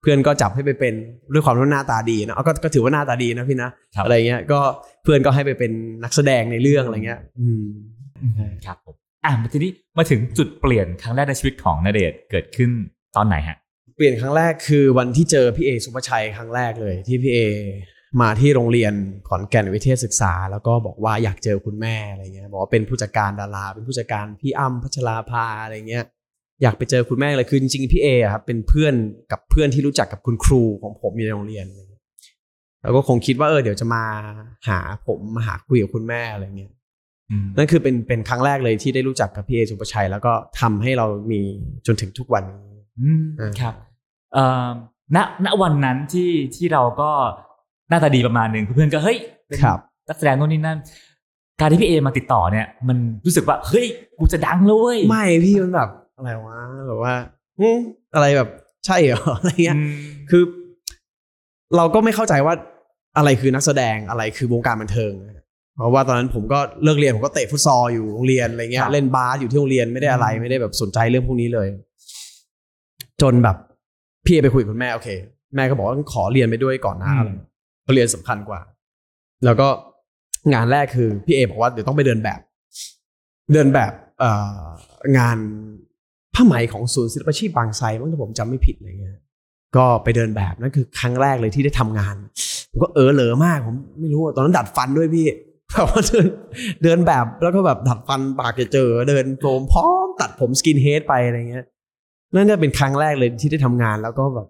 [0.00, 0.94] เพื่อนก็จับให้ไปเป็น
[1.32, 4.60] ด้วยความที่หน้าตาดีนะเอาก็ก็ถือว่าหน้าตาดีนะพี่นะครับอะไรเงี้ยก็
[5.02, 7.64] เพื่อนก็ให้ไปเป็นนักแสดงในเรื่องอะไรเงี้ย อืม
[8.66, 12.70] ครับผมอะมาทีนี้มาถึงจุดเปลี่ยนครั้งแรกในชีวิตของนเดชน์เกิดขึ้น
[13.16, 13.56] ตอนไหนฮะ
[13.96, 17.38] เปลี่ยนครั้งแรกคือวันที่เจอพี่เอสุภชัยครั้งแรกเลย ที่พี่เอ
[18.20, 18.92] มาที่โรงเรียน
[19.28, 26.04] ขอนแก่นวิเทศศึกษา แล้วก็บอกว่าอยากเจอคุณแม่อะไรเงี้ยบอกว่าเป็นผู้จัดการดารา เป็นผู้จัดการพี่อ้ำพัชราภาอะไรเงี้ย
[26.62, 28.94] อยากไปเจอคุณแม่เลยคือจริงๆพี่เออะครับเป็นเพื่อน
[29.32, 32.02] กับเพื่อนที่รู้จักกับคุณครูของผมอยู่ในโรงเรียนอะไรเงี้ย
[32.82, 34.04] แล้วก็คงคิดว่าเออเดี๋ยวจะมา
[34.68, 36.72] หาผมมาหาคุยกับคุณแม่อะไรเงี้ย
[37.30, 41.40] อืมนั่นคือเป็นเป็นครั้งแรกเลยที่ได้รู้จักกับพี่เอสุภชัย แล้วก็ทำให้เรามี
[41.86, 43.74] จนถึงทุกวันนี้อืมอ่าครับ
[44.34, 44.68] เอ่อ
[45.16, 47.10] ณณวันนั้นที่ที่เราก็
[47.88, 50.78] หน้าตาดีประมาณหนึ่งเพื่อนๆก็เฮ้ยเป็นครับนักแสดงโน่นนี่นั่น
[51.60, 53.86] การที่พี่เอมาติดต่อเนี่ย มันรู้สึกว่าเฮ้ย
[54.18, 55.88] กูจะดังแล้วเว้ยไม่พี่มันแบบ
[56.18, 57.14] อะไรวะแบบว่า
[57.60, 57.78] อืม
[58.14, 58.48] อะไรแบบ
[58.86, 59.92] ใช่เหรออะไรเงี้ยอืม
[60.30, 60.42] คือ
[61.76, 62.54] เราก็ไม่เข้าใจว่า
[63.16, 65.44] อะไรคือนักแสดงอะไรคือวงการบันเทิงนะ
[65.76, 71.68] เพราะว่าตอนนั้นผมก็เลิกเรียนผมก็เตะฟุตซอลอยู่โรงเรียนอะไรเงี้คยรับเล่นบาสอยู่ที่โรงเรียนไม่ได้อะไรอืมไม่ได้แบบสนใจเรื่องพวกนี้เลย
[73.22, 73.56] จนแบบ
[74.24, 75.08] พี่เอไปคุยกับคุณแม่โอเค
[75.56, 77.30] แม่ก็บอกว่าขอเรียนไปด้วยก่อนนะอะไร
[77.82, 78.60] เพราะเรียนสำคัญกว่า
[79.44, 79.68] แล้วก็
[80.52, 82.40] งานแรกคือพี่เอบอกว่าเดี๋ยวต้องไปเดินแบบ
[83.52, 84.60] เดินแบบเอ่อ
[85.18, 85.38] งาน
[86.38, 89.16] ผ้าไหมของศูนย์ศิลปาชีพบางไทรมั้งถ้าผมจำไม่ผิดอะไรเงี้ย
[89.76, 92.16] ก็ไปเดินแบบนั่นคือครั้งแรกเลยที่ได้ทำงาน
[92.70, 95.26] ผมก็เออเหลอมากผมไม่รู้อะตอนนั้นดัดฟันด้วยพี่
[95.72, 96.26] แบบว่าเดิน
[96.82, 101.64] เดินแบบแล้วก็แบบดัดฟันปากจะเจ่อ เดินโฟมพร้อมตัดผม skinhead ไปอะไรเงี้ย
[102.34, 104.46] นั่นจะเป็นครั้งแรกเลยที่ได้ทำงานแล้วก็แบบ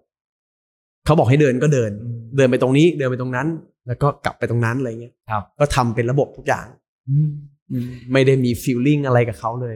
[1.05, 1.91] เขาบอกให้เดินก็เดิน
[2.37, 3.47] เดินไปตรงนี้ เดินไปตรงนั้น
[3.87, 6.65] แล้วก็กลับไปตรงนั้นอะไรเงี้ยครับ ก็ทำเป็นระบบทุกอย่าง
[7.09, 7.29] อืม
[8.11, 9.75] ไม่ได้มีฟีลลิ่งอะไรกับเขาเลย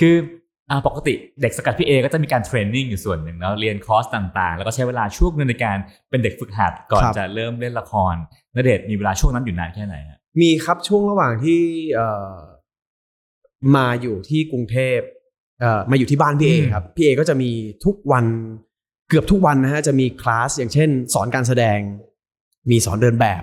[0.00, 0.45] คืออ่า
[0.86, 5.76] ปกติเด็กสกัดพี่เอก็จะมีการเทรนนิ่งอยู่ส่วนหนึ่งแล้วเรียนคอร์สต่างๆ แล้วก็ใช้เวลาช่วงหนึงในการ
[6.10, 8.14] เป็นเด็กฝึกหัดก่อนครับจะเริ่มเล่นละคร
[8.54, 11.60] นเดชน์มีเวลาช่วงนั้นอยู่นานแค่ไหนฮะมีครับช่วงระหว่างที่
[11.94, 12.34] เอ่อ
[13.76, 14.98] มาอยู่ที่กรุงเทพ
[15.60, 17.50] เอ่อมาอยู่ที่บ้านพี่เอครับพี่เอก็จะมี
[17.84, 18.26] ทุกวัน
[19.08, 21.78] เกือบทุกวันนะฮะจะมีคลาสอย่างเช่น สอนการแสดง
[22.70, 23.42] มีสอนเดินแบบ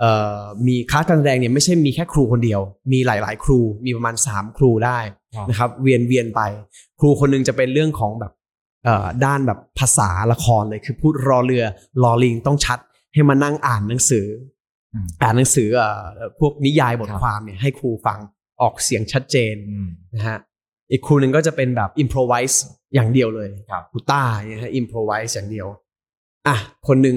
[0.00, 2.60] เอ่อมีคลาสการแสดงเนี่ยไม่ใช่มีแค่ครูคนเดียว
[2.92, 4.98] มีหลาย ๆ ครูมีประมาณ 3 ครูได้
[5.36, 6.40] ครับนะครับเวียนเวียนไป
[7.00, 8.32] ครูคนหนึงจะเป็นเรื่องของแบบ
[8.84, 11.64] เอ่อด้านแบบภาษาละครเลยคือพูดรอเรือ
[12.02, 12.78] รอลิงต้องชัด
[13.14, 14.26] ให้มานั่งอ่านหนังสือ
[14.94, 16.02] อืมอ่านหนังสือเอ่อ
[16.40, 18.18] พวกนิยายบทครับความเนี่ยให้ครูฟัง
[18.60, 20.38] ออกเสียงชัดเจนอืมนะฮะ
[20.90, 22.56] อีกครูหนึ่งก็จะเป็นแบบ improvise
[22.94, 25.66] อย่างเดียวเลยครับครูต้าเนี่ยฮะ improvise อย่างเดียว
[26.46, 26.56] อะ
[26.88, 27.16] คนหนึ่ง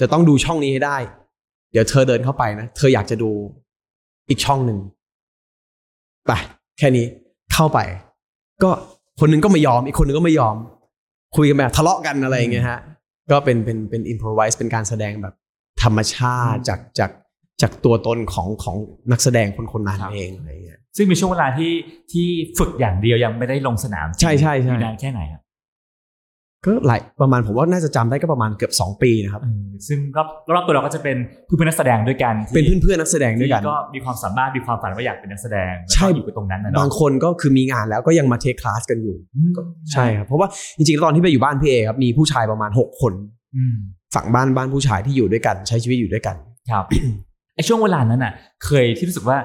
[0.00, 0.96] จะต้องดูช่องนี้ให้ได้
[1.72, 3.30] เดี๋ยวเธอเดินเข้าไปนะ เธออยากจะดู
[4.28, 4.78] อีกช่องหนึ่ง
[6.26, 6.32] ไป
[6.78, 7.06] แค่นี้
[7.54, 7.78] เข้าไป
[8.62, 8.70] ก็
[9.20, 10.56] คนหนึ่งก็ไม่ยอม อีกคนหนึ่งก็ไม่ยอม
[11.36, 12.80] คุยกันแบบทะเลาะกันอะไรอย่างเงี้ยฮะ
[13.30, 15.34] ก็เป็นเป็นเป็น improvise เป็นการแสดงแบบ
[15.82, 17.10] ธรรมชาติจากจาก
[17.62, 18.76] จากตัวตนของของ
[19.10, 21.72] นักแสดงคนคนนั้นครับเองอะไรอย่างเงี้ยซึ่งมีช่วงเวลาที่
[22.12, 22.26] ที่
[22.58, 25.41] ฝึกอย่างเดียวยังไม่ได้ลงสนามจริงใช่ใช่ใช่มีนานแค่ไหนครับ
[26.66, 39.50] ก็หลายประมาณผมว่าน่าจะจำได้ก็ประมาณเกือบสองปีนะครับอืมซึ่งรอบรอบตัวเราก็จะเป็นเพื่อนๆนักแสดงด้วยกันที่เป็นเพื่อนๆนักแสดงด้วยกันที่ก็มีความสามารถมีความฝันว่าอยากเป็นนักแสดงแล้วใช่ก็อยู่กับตรงนั้นนะเนาะบางคนก็คือมีงานแล้วก็ยังมาเทคคลาสกันอยู่อืม
[39.92, 43.12] ใช่ครับเพราะว่าจริงๆแล้วตอนที่ไปอยู่บ้านพี่เอครับมีผู้ชายประมาณ 6 คน
[43.56, 43.76] อืม
[44.14, 46.36] ฝั่งบ้านบ้านผู้ชายที่อยู่ด้วยกัน ใช้ชีวิตอยู่ด้วยกัน
[46.70, 46.84] ครับ
[47.54, 48.32] ไอช่วงเวลานั้นน่ะ
[48.64, 49.36] เคยที่รู้สึกว่า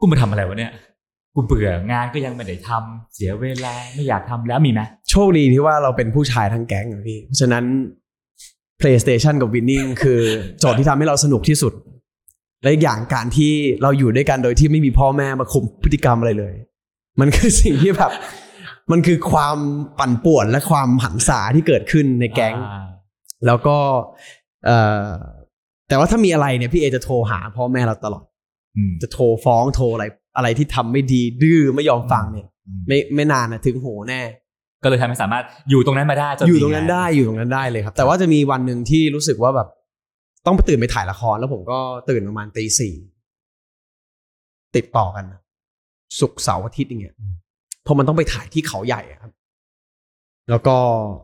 [0.00, 0.70] กูมาทำอะไรวะเนี่ย
[1.38, 7.64] กูเบื่องานก็ยังไม่ได้ทำเสียเวลาไม่อยากทำแล้วมีไหมโชคดีที่ว่าเราเป็นผู้ชายทั้งแก๊งอะพี่เพราะฉะนั้น
[8.80, 10.20] PlayStation กับ Winning คือ
[10.58, 11.72] โจทย์ที่ทำให้เราสนุกที่สุด
[12.62, 16.54] และอีกอย่างการที่เราอยู่ด้วยกันโดยที่ไม่มีพ่อแม่มาคุมพฤติกรรมอะไรเลย
[17.20, 18.10] มันคือสิ่งที่แบบ
[18.92, 19.56] มันคือความ
[19.98, 22.84] ปั่นป่วนและความหันษาที่เกิดขึ้นในแก๊งอ่า
[23.46, 23.76] แล้วก็
[24.66, 25.06] เอ่อ
[25.88, 28.24] แต่ว่าถ้ามีอะไรเนี่ยพี่เอจะโทรหาพ่อแม่เราตลอด
[28.76, 30.04] อืมจะโทรฟ้องโทรอะไร
[30.36, 34.20] อะไรที่ทำไม่ดีดื้อไม่ยอมฟังเนี่ยอืมไม่ไม่นานนะถึงโหแน่
[34.82, 39.68] ก็เลยทำให้สามารถอยู่ตรงนั้นมาได้จนอยู่ตรงนั้นมีาได้อยู่ตรงนั้นได้เลยครับ แต่ว่าจะมีวันหนึ่งที่รู้สึกว่าแบบ
[40.46, 41.78] ต้องไปตื่นไปถ่ายละครแล้วผมก็
[42.10, 42.94] ตื่นประมาณตีสี่
[44.76, 45.40] ติดต่อกันนะ
[46.18, 47.14] ศุกร์เสาร์อาทิตย์อย่างเงี้ย
[47.82, 49.32] เพราะมันต้องไปถ่ายที่เขาใหญ่อะครับ
[50.50, 50.76] แล้วก็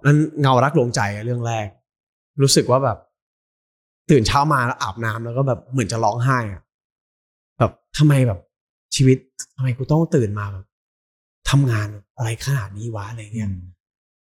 [0.06, 1.66] นั้นเงารักลวงใจอะเรื่องแรก
[2.42, 2.98] รู้สึกว่าแบบ
[4.10, 6.62] ตื่นเช้ามาแล้วอาบน้ำแล้วก็แบบเหมือนจะร้องไห้อะ
[7.58, 8.40] แบบทำไมแบบ
[8.94, 9.18] ชีวิต
[9.56, 10.64] ทำไมกูต้องตื่นมาแบบ
[11.50, 13.50] ทำงานอะไรขนาดนี้วะอะไรเงี้ย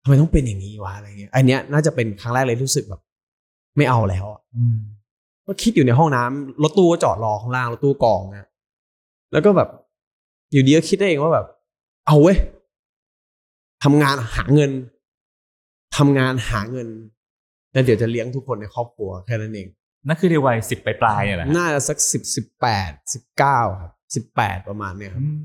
[0.04, 3.02] ทำไมต้องเป็นอย่างนี้วะอะไรเงี้ยอันเนี้ยน่าจะเป็นครั้งแรกเลยที่รู้สึกแบบ
[3.78, 4.78] ไม่เอาแล้วอะอืม
[5.48, 8.48] ก็คิดอยู่ในห้องน้ำรถตู้ก็จอดรอข้างล่างรถตู้กองนะ
[9.32, 9.70] แล้วก็แบบ
[10.52, 11.48] อยู่ดีก็คิดได้เองว่าแบบ
[12.08, 12.38] เอาเว้ย
[13.84, 14.72] ทำงานหาเงิน
[15.98, 16.88] ทำงานหาเงิน
[17.74, 19.68] แล้วเดี๋ยวจะเลี้ยงทุกคนในครอบครัวแค่นั้นเอง
[20.08, 25.38] นั่นคือในวัยสิบปลายๆเนี่ยแหละน่าจะสักสิบสิบแปดสิบเก้าครับ สิบแปดประมาณเนี้ยครับอืม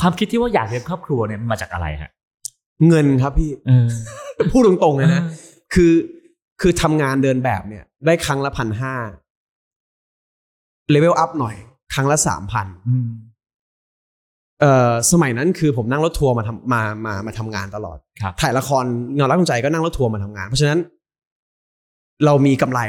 [0.00, 2.10] ความคิดที่ว่าอยากเลี้ยงครอบครัวเนี่ยมันมาจากอะไรฮะ
[2.88, 3.86] เงินครับพี่เออ
[4.52, 5.22] พูดตรงๆเลยนะ
[5.74, 5.92] คือ
[6.60, 8.94] คือทำงานเดินแบบเนี่ย ได้ครั้งละพันห้า
[10.90, 11.56] เลเวลอัพหน่อย
[11.94, 13.08] ครั้งละสามพันอืม
[14.60, 18.84] เอ่อสมัยนั้นคือผมนั่งรถทัวร์มาทำมามามาทำงานตลอดครับถ่ายละคร
[19.14, 20.78] เงารักดวงใจก็นั่งรถทัวร์มาทำงาน เพราะฉะนั้น
[22.24, 22.80] เรามีกำไร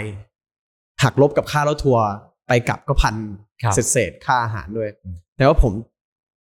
[1.04, 2.04] หักลบกับค่ารถทัวร์
[2.48, 5.74] ไปกลับก็พันครับ เศษเศษๆค่าอาหารด้วยอืมแต่ว่าผม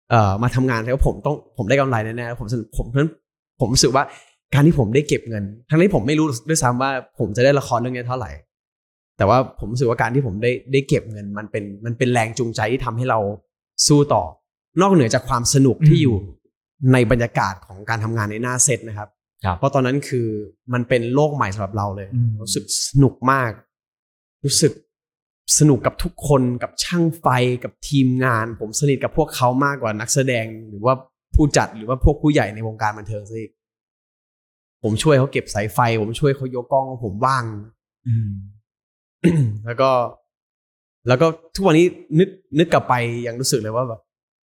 [0.09, 3.11] เอ่อมาทำงานแต่ว่าผมต้องผมได้กำไรแน่ๆผมสนุกผมเพราะฉะนั้น
[3.59, 4.03] ผมรู้สึกว่า
[4.53, 8.31] การที่ผมได้เก็บเงิน ทั้งที่ผมไม่รู้ด้วยซ้ำว่าผมจะได้ละครเรื่องนี้เท่าไหร่
[9.17, 13.19] แต่ว่าผมรู้สึกว่าการที่ผมได้ได้เก็บเงิน มันเป็นมันเป็นแรงจูงใจที่ทำให้เรา
[13.87, 14.23] สู้ต่อ
[14.81, 16.15] นอกเหนือจากความสนุกที่อยู่
[16.93, 19.09] ในบรรยากาศของการทำงานในหน้าเซตนะครับ
[19.45, 20.27] ครับเพราะตอนนั้นคือ
[20.73, 23.51] มันเป็นโลกใหม่สำหรับเราเลยอืมรู้สึกสนุกมาก
[24.45, 24.73] รู้สึก
[25.57, 27.27] สนุกกับทุกคนกับช่างไฟ
[27.63, 30.93] กับทีมงาน ผมสนิทกับพวกเขามากกว่านักแสดงหรือว่า
[31.35, 33.51] ผู้จัดหรือว่าพวกผู้ใหญ่ในวงการบันเทิงซะอีก
[34.83, 37.45] ผมช่วยเขาเก็บสายไฟ ผมช่วยเขายกกล้องผมว่าง
[38.07, 38.29] อืม
[39.65, 39.89] แล้วก็
[41.07, 41.85] แล้วก็ทุกวันนี้
[42.19, 42.93] นึกนึกกลับไป
[43.27, 44.01] ยังรู้สึกเลยว่าแบบ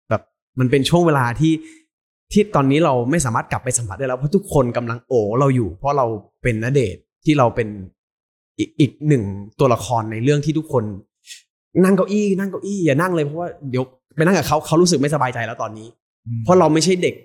[0.10, 0.22] แบบ
[0.60, 1.54] มันเป็นช่วงเวลาที่
[2.32, 6.06] ที่ตอนนี้เราไม่สามารถกลับไปสัมผัสได้แล้วเพราะทุกคนกำลังโอเราอยู่ เพราะเรา
[6.44, 7.68] เป็นนเดชน์ที่เราเป็น
[8.58, 9.24] อีกอีกหนึ่ง
[9.60, 10.84] ตัวละครในเรื่องที่ทุกคน
[11.84, 13.84] นั่งเก้าอี้นั่งเก้าอี้อย่านั่งเลยเพราะว่าเดี๋ยว
[14.16, 15.88] ไปนั่งกับเขาเขารู้สึกไม่สบายใจแล้วตอนนี้
[16.44, 17.16] เพราะเราไม่ใช่เด็ก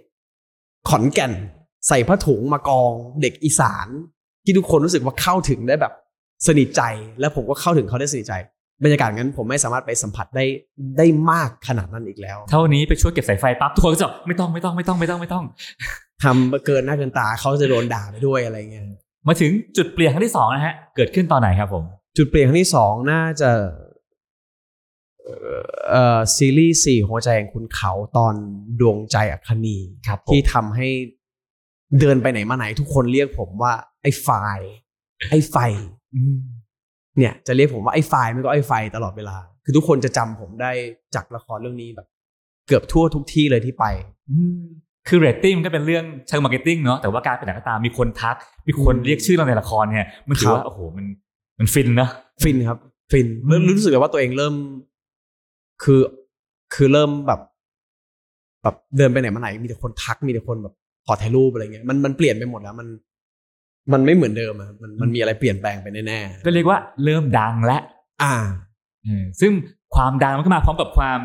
[0.88, 1.32] ขอนแก่น
[1.88, 3.88] ใส่ผ้าถุงมากอง เด็กอีสาน
[4.44, 5.92] ที่ทุกคนรู้สึกว่าเข้าถึงได้แบบ
[6.46, 6.82] สนิทใจ
[7.20, 8.34] แล้วผมก็เข้าถึงเขาได้สนิทใจ
[8.84, 10.44] บรรยากาศงั้นผมไม่สามารถไปสัมผัสได้
[10.98, 15.44] ได้มากขนาดนั้นอีกแล้ว เท่านี้ไปช่วยเก็บสายไฟปั๊บทุกคนก็จะบอกไม่ต้องไม่ต้องไม่ต้องไม่ต้องไม่ต้อง
[16.24, 18.84] ทำเกินหน้าเกินตาเขาจะโดนด่าไปด้วยอะไรเงี้ย
[19.26, 21.84] มาถึงจุดเปลี่ยนครั้งที่สองนะฮะเกิดขึ้นตอนไหนครับผม
[22.16, 23.50] จุดเปลี่ยนครั้งที่สองน่าจะ
[25.22, 28.34] เอ่อเอ่อซีรีส์สี่หัวใจแห่งคุณเขาตอน
[28.80, 30.88] ดวงใจอัคคณีครับผมที่ทำให้
[32.00, 34.70] เดินไปไหนมาไหนทุกคนเรียกผมว่า ไอ้ไฟล์
[35.30, 35.56] ไอ้ไฟ
[36.14, 36.38] อืม
[37.18, 40.70] เนี่ย จะเรียกผมว่าไอ้ไฟล์ไม่ก็ไอ้ไฟตลอดเวลา คือทุกคนจะจำผมได้
[41.14, 42.06] จากละครเรื่องนี้แบบ
[42.66, 43.84] เกือบทั่วทุกที่เลยที่ไป
[44.30, 44.62] อืม
[45.08, 51.04] คือเรตติ้งมันก็เป็นเรื่องเชิง marketing เนาะแต่ว่าการเป็นหนังก็ตามมีคนทัก มีคนอืมเรียกชื่อเราในละครเนี่ยมันถือครับว่าโอ้โหมัน
[51.58, 52.08] มันฟินนะ
[52.42, 52.78] ฟินครับ
[53.12, 54.54] ฟินเริ่มอืมรู้สึกเลยว่าตัวเองเริ่ม
[55.82, 56.00] คือ
[56.74, 57.40] คือเริ่มแบบ
[58.62, 60.74] แบบเดินไปไหนมาไหนมีแต่คนทักมีแต่คนแบบ
[61.06, 62.88] ขอถ่ายรูปอะไรเงี้ยมันมันเปลี่ยนไปหมดแล้วมัน
[63.92, 68.34] มันไม่เหมือนเดิมอะมันมันมีอะไรเปลี่ยนแปลงไปแน่ก็เรียกว่าเริ่มดังแล้วๆอ่า
[69.06, 69.52] อืมซึ่ง
[69.94, 71.20] ความดังมันก็มาพร้อมกับความ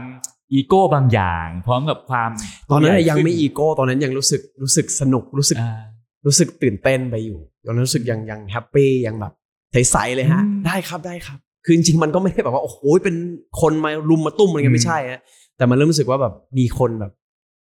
[0.53, 2.29] อีโก้บางอย่าง พร้อมกับความ
[2.71, 5.81] ตอนนั้นใหญ่ยังไม่ขึ้นีโก้ตอนนั้นยังรู้สึกรู้สึกสนุกรู้สึกอ่า
[6.25, 9.33] รู้สึกตื่นเต้นไปอยู่ตอนนั้นรู้สึกยังยัง happy ยังแบบ
[9.71, 13.15] ใสๆเลยฮะอืมได้ครับได้ครับ คือจริงๆมันก็ไม่ได้แบบว่าโอ้โหเป็น
[13.61, 15.21] คนมารุมมาตุ้มอะไรเงี้ยไม่ใช่ฮะ
[15.57, 17.11] แต่มันเริ่มรู้สึกว่าแบบมีคนแบบ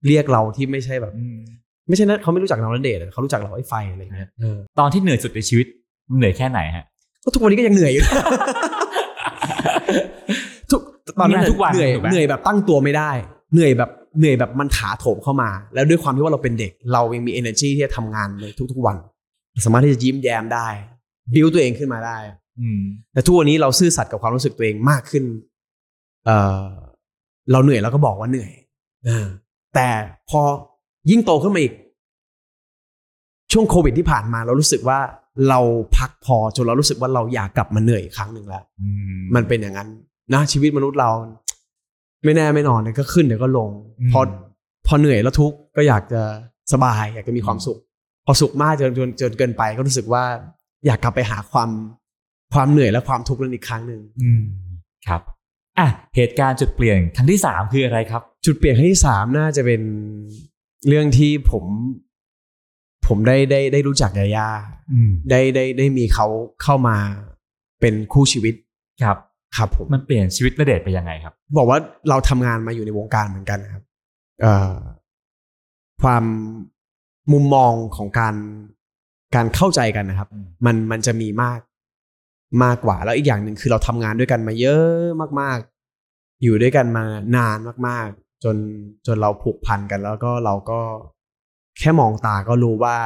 [0.08, 1.38] เรียกเราที่ไม่ใช่แบบอืม
[1.88, 5.68] ไม่ใช่นะเขาไม่รู้จักเราแล้วเดทอะเขารู้จักเราไอ้ไฟอะไรเงี้ยเออตอนที่เหนื่อยสุดในชีวิต
[6.18, 6.86] เหนื่อยแค่ไหนฮะ
[7.24, 8.20] ก็ทุกวันนี้ก็ยังเหนื่อยอยู่ทุก
[11.20, 13.12] ตอนนั้นทุกวันเหนื่อยถูกไหมเหนื่อยแบบตั้งตัวไม่ได้
[13.54, 18.98] เหนื่อยแบบเหนื่อยแบบมันถาโถมเข้ามา แล้วด้วยความที่ว่าเราเป็นเด็ก เรายังมี energy ที่จะทำงานในทุก ๆวัน
[19.66, 20.68] สามารถที่จะยิ้มแย้มได้
[21.34, 22.18] บิวตัวเองขึ้นมาได้
[22.60, 22.82] อืม
[23.14, 25.24] แต่ทุกวันนี้เราซื่อสัตย์กับความรู้สึกตัวเองมากขึ้น
[26.26, 26.66] เออ
[27.52, 28.52] เราเหนื่อยเราก็บอกว่าเหนื่อย
[29.06, 29.28] เออ
[29.76, 29.90] แต่
[30.30, 30.42] พอ
[31.10, 31.74] ยิ่งโตขึ้นมาอีก
[33.52, 35.00] ช่วงโควิดที่ผ่านมาเรารู้สึกว่า
[35.50, 35.60] เรา
[35.98, 39.90] พักพอจนเรารู้สึกว่าเราอยากกลับมาเหนื่อยอีกครั้งหนึ่งแล้วอืมมันเป็นอย่างนั้น
[40.34, 41.12] นะชีวิตมนุษย์เรา
[42.24, 44.22] ไม่แน่ไม่นอนเดี๋ยวก็ขึ้นเดี๋ยวก็ลงอืมพอ
[44.88, 46.22] พอเหนื่อยแล้วทุกข์ก็อยากจะ
[46.74, 47.80] สบาย อยากจะมีความสุข
[48.26, 50.24] พอสุขมากจนจนจนเกินไป ก็รู้สึกว่า
[50.86, 51.70] อยากกลับไปหาความ
[52.54, 54.44] ความเหนื่อยและความทุกข์นั้นอีกครั้งหนึ่งอืม
[55.08, 55.22] ครับ
[55.80, 59.82] อะเหตุการณ์จุดเปลี่ยนครั้งที่สามคืออะไรครับ จุดเปลี่ยนครั้งที่สามน่าจะเป็น
[60.88, 61.66] เรื่องที่ผม
[63.08, 64.50] ผมได้ได้ได้รู้จักยาย่า
[64.94, 66.28] อืมได้ได้ได้มีเขา
[66.64, 66.98] เข้ามา
[67.82, 68.56] เป็นคู่ชีวิต
[69.04, 69.18] ครับ
[69.58, 71.78] ครับผมมันเปลี่ยนชีวิตณเดชน์ไปยังไงครับ บอกว่า
[72.10, 73.84] เราทำงานมาอยู่ในวงการเหมือนกันนะครับ
[74.42, 74.74] เอ่อ
[76.02, 76.24] ความ
[77.32, 78.36] มุมมองของการ
[79.36, 81.60] การเข้าใจกันนะครับอืมมันมันจะมีมาก
[82.64, 84.88] มากกว่า แล้วอีกอย่างหนึ่งคือเราทำงานด้วยกันมาเยอะ
[85.42, 85.60] มาก
[86.02, 87.06] ๆ อยู่ด้วยกันมา
[87.38, 88.56] นานมาก ๆ จน
[89.06, 90.80] จนเราผูกพันกัน แล้วก็เราก็
[91.80, 92.98] แค่มองตาก็รู้ว่า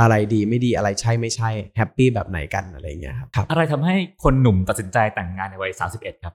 [0.00, 6.34] อะไรดีไม่ดีอะไรใช่ไม่ใช่แฮปปี้แบบไหนกันอะไรอย่างเงี้ยครับครับอะไรทำให้คนหนุ่มตัดสินใจแต่งงานในวัย31ครับ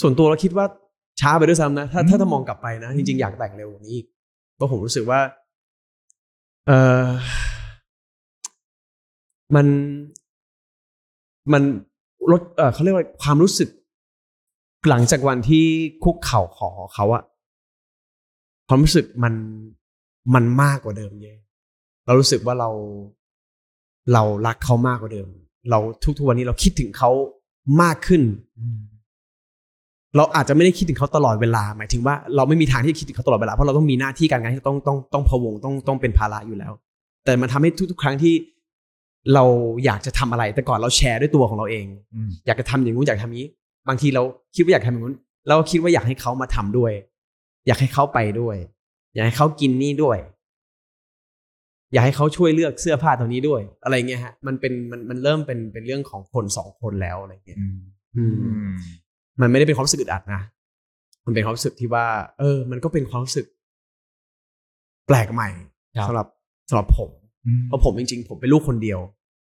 [0.00, 0.66] ส่วนตัวเราคิดว่า
[1.20, 4.06] ช้าไปด้วยซ้ำนะ ถ้าอืมถ้าถ้ามองกลับไปนะ จริงๆ อยากแต่งเร็วกว่านี้อีก
[4.56, 5.20] เพราะผมรู้สึกว่า
[6.66, 6.72] เอ
[7.04, 7.06] อ
[9.54, 9.66] มัน
[11.52, 11.62] มัน
[12.30, 13.68] ลดเออเขาเรียกว่าความรู้สึก
[14.88, 15.64] หลังจากวันที่
[16.04, 17.22] คุกเข่าขอเขาอะ
[18.68, 19.34] ความรู้สึกมัน
[20.34, 21.38] มันมากกว่าเดิมเยอะ
[22.10, 22.70] เรารู้สึกว่าเรา
[24.12, 25.28] เรารักเขามากกว่าเดิม
[25.70, 25.78] เรา
[26.18, 27.10] ทุกๆวันนี้เราคิดถึงเขา
[27.82, 28.22] มากขึ้น
[30.16, 36.72] เราอาจจะไม่ได้คิดถึงเขาตลอดเวลา หมายถึงว่าเราไม่มีทางที่จะคิดถึงเขาตลอดเวลาเพราะเราต้องมีหน้าที่การงานที่ต้องต้องต้องพะวงต้องต้องเป็นภาระอยู่แล้ว
[37.24, 38.34] แต่มันทำให้ทุก ๆ ครั้งที่
[39.34, 39.44] เรา
[39.84, 43.46] อยากจะทำอะไร แต่ก่อนเราแชร์ด้วยตัวของเราเองอืมอยากจะทำอย่างนู้นอยากทำนี้
[43.88, 44.22] บางทีเรา
[44.54, 46.92] คิดว่าอยากทำอย่างนู้นเราก็คิดว่าอยากให้เขามาทำด้วย
[47.66, 48.56] อยากให้เขาไปด้วย
[49.14, 50.18] อยากให้เขากินนี่ด้วย
[51.92, 57.78] อยากให้เขาช่วยเลือกเสื้อผ้าตัวนี้ด้วย อะไรเงี้ยฮะมันเป็นมันมันเริ่มเป็นเป็นเรื่องของคนสองคนแล้วอะไรเงี้ยอืม
[58.16, 58.72] อืมอืม
[59.40, 60.42] มันไม่ได้เป็นความรู้สึกอึดอัดนะ
[61.26, 62.06] มันเป็นความรู้สึกที่ว่า
[62.38, 63.46] เออ มันก็เป็นความรู้สึก
[65.06, 65.48] แปลกใหม่
[65.96, 66.26] ครับสำหรับ
[66.68, 67.10] สำหรับผม
[67.46, 69.00] อืมเพราะผมจริงๆ ผมเป็นลูกคนเดียว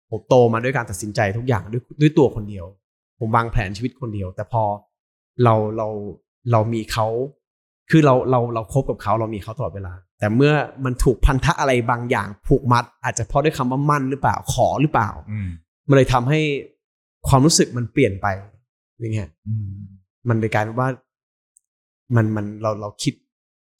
[0.09, 2.65] ผมโตมาด้วยการตัดสินใจทุกอย่างด้วยด้วยตัวคนเดียว
[3.19, 4.63] ผมวางแผนชีวิตคนเดียว แต่พอ
[5.43, 5.87] เราเรา
[6.51, 7.07] เรามีเขา
[7.91, 10.53] คือเราเราเราคบกับเขาเรามีเขาตลอดเวลา แต่เมื่อ
[10.85, 15.49] มันถูกพันธะอะไรบางอย่างผูกมัด อาจจะเพราะด้วยคำว่ามั่นหรือเปล่าขอหรือเปล่าอืม
[15.87, 16.39] มันเลยทำให้
[17.27, 18.27] ความรู้สึกมันเปลี่ยนไป
[18.99, 19.71] อย่างเงี้ยอืม
[20.29, 20.89] มันเลยกลายเป็นว่า
[22.15, 23.13] มันมันเราเราคิด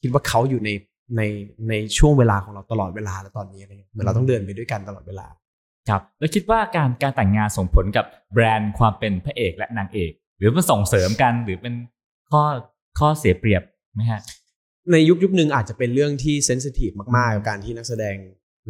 [0.01, 0.69] คิดว่าเขาอยู่ใน
[1.17, 1.21] ใน
[1.69, 5.27] ในช่วงเวลาของเราตลอดเวลาแล้วตอนนี้อะไรเงี้ยเหมือนเราต้องเดินไปด้วยกันตลอดเวลา
[5.89, 11.73] ครับ แล้วคิดว่าการการแต่งงานส่งผลกับแบรนด์ความเป็นพระเอกและนางเอก หรือมันส่งเสริมกันหรือเป็น
[12.31, 12.43] ข้อ
[12.99, 13.63] ข้อเสียเปรียบ
[13.95, 14.21] ไหมฮะ
[14.91, 18.15] ในยุคยุคหนึ่งอาจจะเป็นเรื่องที่เซนซิทีฟมากๆกับการที่นักแสดง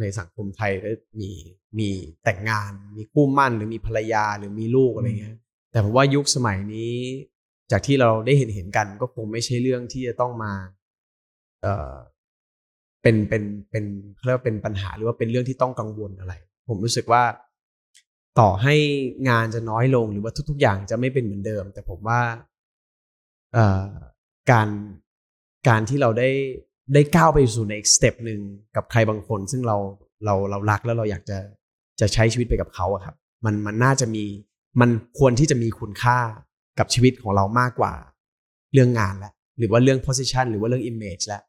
[0.00, 1.30] ในสังคมไทยได้มี
[1.78, 1.88] มี
[2.24, 5.36] แต่งงาน มีคู่มั่นหรือมีภรรยาหรือมีลูกอะไรเงี้ย
[5.70, 6.94] แต่ผมว่ายุคสมัยนี้
[7.70, 10.52] จากที่เราได้เห็นเห็นกันก็คงไม่ใช่เรื่องที่จะต้องมา
[11.62, 11.94] เอ่อ
[13.02, 13.84] เป็นเป็นเป็น
[14.24, 16.34] เรียกว่าเป็นปัญหาหรือว่าเป็นเรื่องที่ต้องกังวลอะไร
[16.70, 17.22] ผมรู้สึกว่า
[18.40, 18.74] ต่อให้
[19.28, 22.20] งานจะน้อยลงหรือว่าทุก ๆ อย่างจะไม่เป็นเหมือนเดิม แต่ผมว่า
[23.52, 23.88] เอ่อ
[24.50, 24.68] การ
[25.68, 26.30] การที่เราได้
[26.94, 28.40] ได้ก้าวไปสู่ในอีก step หนึ่ง
[28.76, 29.76] กับใครบางคน ซึ่งเรา
[30.24, 31.38] เราเรารักแล้วเราอยากจะ
[32.00, 34.24] จะใช้ชีวิตไปกับเขาอะครับมันมันน่าจะมี
[34.80, 36.18] มันควรที่จะมีคุณค่า
[36.78, 37.92] กับชีวิตของเรามากกว่า
[38.72, 41.42] เรื่องงานแล้วหรือว่าเรื่อง position หรือว่าเรื่อง image แล้ว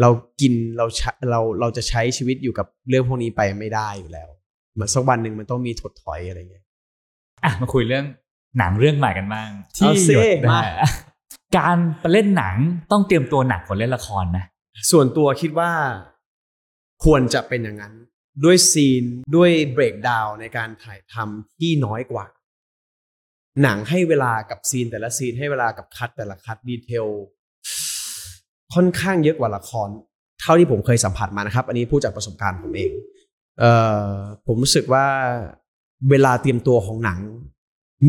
[0.00, 4.28] เรากินเราใช้เราเราจะใช้ชีวิตอยู่กับเรื่องพวกนี้ไปไม่ได้อยู่แล้ว
[4.74, 6.64] เหมือนสักวันหนึ่งมันต้องมีถดถอยอะไรเงี้ย
[7.44, 8.04] อะมาคุยเรื่อง
[8.58, 10.60] หนังเรื่องใหม่กันบ้างที่เอาธี่หยดได้มา
[11.56, 12.56] การไปเล่นหนัง
[12.90, 14.44] ต้องเตรียมตัวหนักกว่าเล่นละครนะ
[14.90, 15.70] ส่วนตัวคิดว่า
[17.04, 17.94] ควรจะเป็นอย่างนั้น
[18.44, 19.04] ด้วยซีน
[19.36, 22.26] ด้วย breakdown ในการถ่ายทำที่น้อยกว่า
[23.62, 27.06] หนังให้เวลากับซีนแต่ละซีนให้เวลากับ cut แต่ละ cut detail
[28.74, 29.88] ค่อนข้างเยอะกว่าละคร
[30.40, 32.92] เท่าที่ผมเคยสัมผัสมานะครับ อันนี้พูดจากประสบการณ์ผมเอง
[33.58, 33.64] เอ
[34.04, 34.08] อ
[34.46, 35.06] ผมรู้สึกว่า
[36.10, 37.18] เวลาเตรียมตัวของหนัง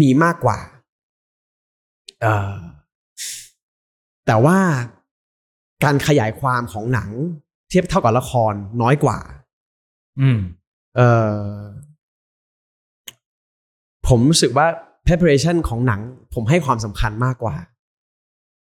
[0.01, 0.57] มีมากกว่า
[2.21, 2.53] เออ
[4.27, 4.57] แต่ว่า
[5.83, 7.09] การขยายความของหนัง
[7.69, 9.19] เทียบเท่ากับละครน้อยกว่า
[10.19, 10.39] อืม
[10.95, 11.49] เอ่อ
[14.07, 14.67] ผมรู้สึกว่า
[15.07, 16.01] preparation ของหนัง
[16.33, 17.55] ผมให้ความสำคัญมากกว่า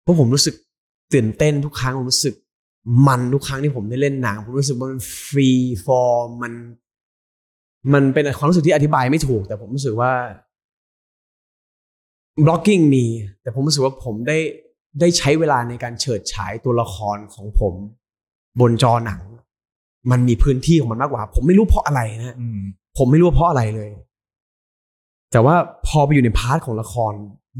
[0.01, 0.55] เพราะผมรู้สึก
[1.13, 2.35] ตื่นเต้นทุกครั้ง ผมรู้สึก
[3.07, 5.49] มันทุกครั้งที่ผมได้เล่นหนัง ผมรู้สึกว่ามันฟรี
[5.85, 6.53] ฟอร์มมัน
[7.93, 10.11] มันเป็นความรู้สึกที่อธิบายไม่ถูก แต่ผมรู้สึกว่า
[12.45, 13.05] blocking มี
[13.41, 14.37] แต่ผมรู้สึกว่าผมได้
[14.99, 17.73] ได้ใช้เวลาในการเฉิดฉายตัวละครของผม
[18.59, 19.21] บนจอหนัง
[20.11, 22.59] มันมีพื้นที่ของมันมากกว่า ผมไม่รู้เพราะอะไรนะอืม
[22.97, 23.89] ผมไม่รู้ว่าเพราะอะไรเลย
[25.31, 25.55] แต่ว่า
[25.87, 27.13] พอไปอยู่ใน part ของละคร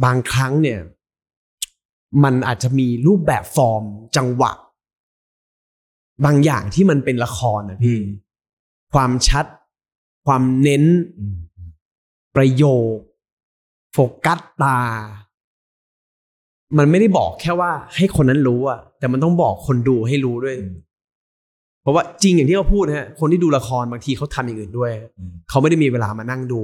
[0.04, 0.80] บางครั้งเนี่ย
[2.24, 3.84] มันอาจจะมีรูปแบบฟอร์ม
[4.18, 4.52] จังหวะ
[6.26, 8.00] บางอย่างที่มันเป็นละครนะพี่
[8.94, 9.46] ความชัด
[10.26, 10.84] ความเน้น
[11.18, 11.36] อืม
[12.36, 12.96] ประโยค
[13.94, 14.80] โฟกัสตา
[16.78, 20.56] มันไม่ได้บอกแค่ว่าให้คนนั้นรู้อะแต่มันต้องบอกคนดูให้รู้ด้วย
[21.82, 26.62] เพราะว่าจริงอย่างที่เขาพูดนะฮะคนที่ดูละครบางทีเขาทำอย่างอื่นด้วยอืมเขาไม่ได้มีเวลามานั่งดู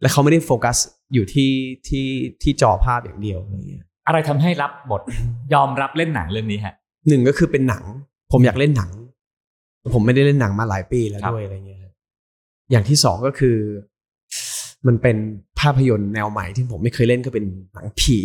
[0.00, 0.76] และเขาไม่ได้โฟกัส
[1.14, 1.50] อยู่ที่
[1.88, 2.06] ที่
[2.42, 5.02] ที่จอภาพอย่างเดียวอะไรเงี้ยอะไรทำให้รับบท
[5.54, 6.74] ยอมรับเล่นหนังเรื่องนี้ฮะ
[7.08, 7.84] หนึ่งก็คือเป็นหนัง
[8.32, 8.90] ผมอยากเล่นหนัง
[9.94, 11.92] ผมไม่ได้เล่นหนังมาหลายปีแล้วครับด้วยอะไรเงี้ยฮะ
[12.70, 13.56] อย่างที่สองก็คือ
[14.86, 15.16] มันเป็น
[15.60, 18.18] ภาพยนตร์แนวใหม่ที่ผมไม่เคยเล่นก็เป็นหนังผี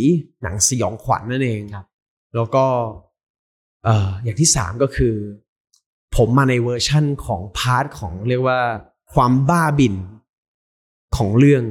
[0.44, 1.88] หนังสยองขวัญนั่นเองครับ
[2.36, 2.66] แล้วก็
[3.84, 5.16] เอ่ออย่างที่สามก็คือ
[6.16, 8.60] ผมมาในเวอร์ชั่นของ part ของเรียกว่า
[9.14, 9.96] ความบ้าบิ่น
[11.18, 11.64] ของเรื่อง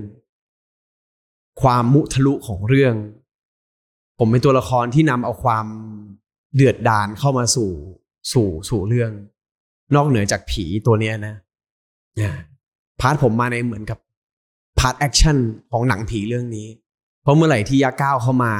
[1.63, 2.95] ความมุทะลุของเรื่อง
[4.19, 5.67] ผมเป็นตัวละครที่นำเอาความ
[6.55, 7.71] เดือดดาลเข้ามาสู่
[8.33, 9.11] สู่สู่เรื่อง
[9.95, 11.35] นอกเหนือจากผีตัวเนี้ยนะ
[12.21, 12.33] อ่า
[13.01, 13.99] part ผมมาในเหมือนกับ
[14.79, 15.37] part action
[15.73, 16.69] ของหนังผีเรื่องนี้
[17.23, 18.53] เพราะเมื่อไหร่ที่ยักษ์ก้าวเข้ามา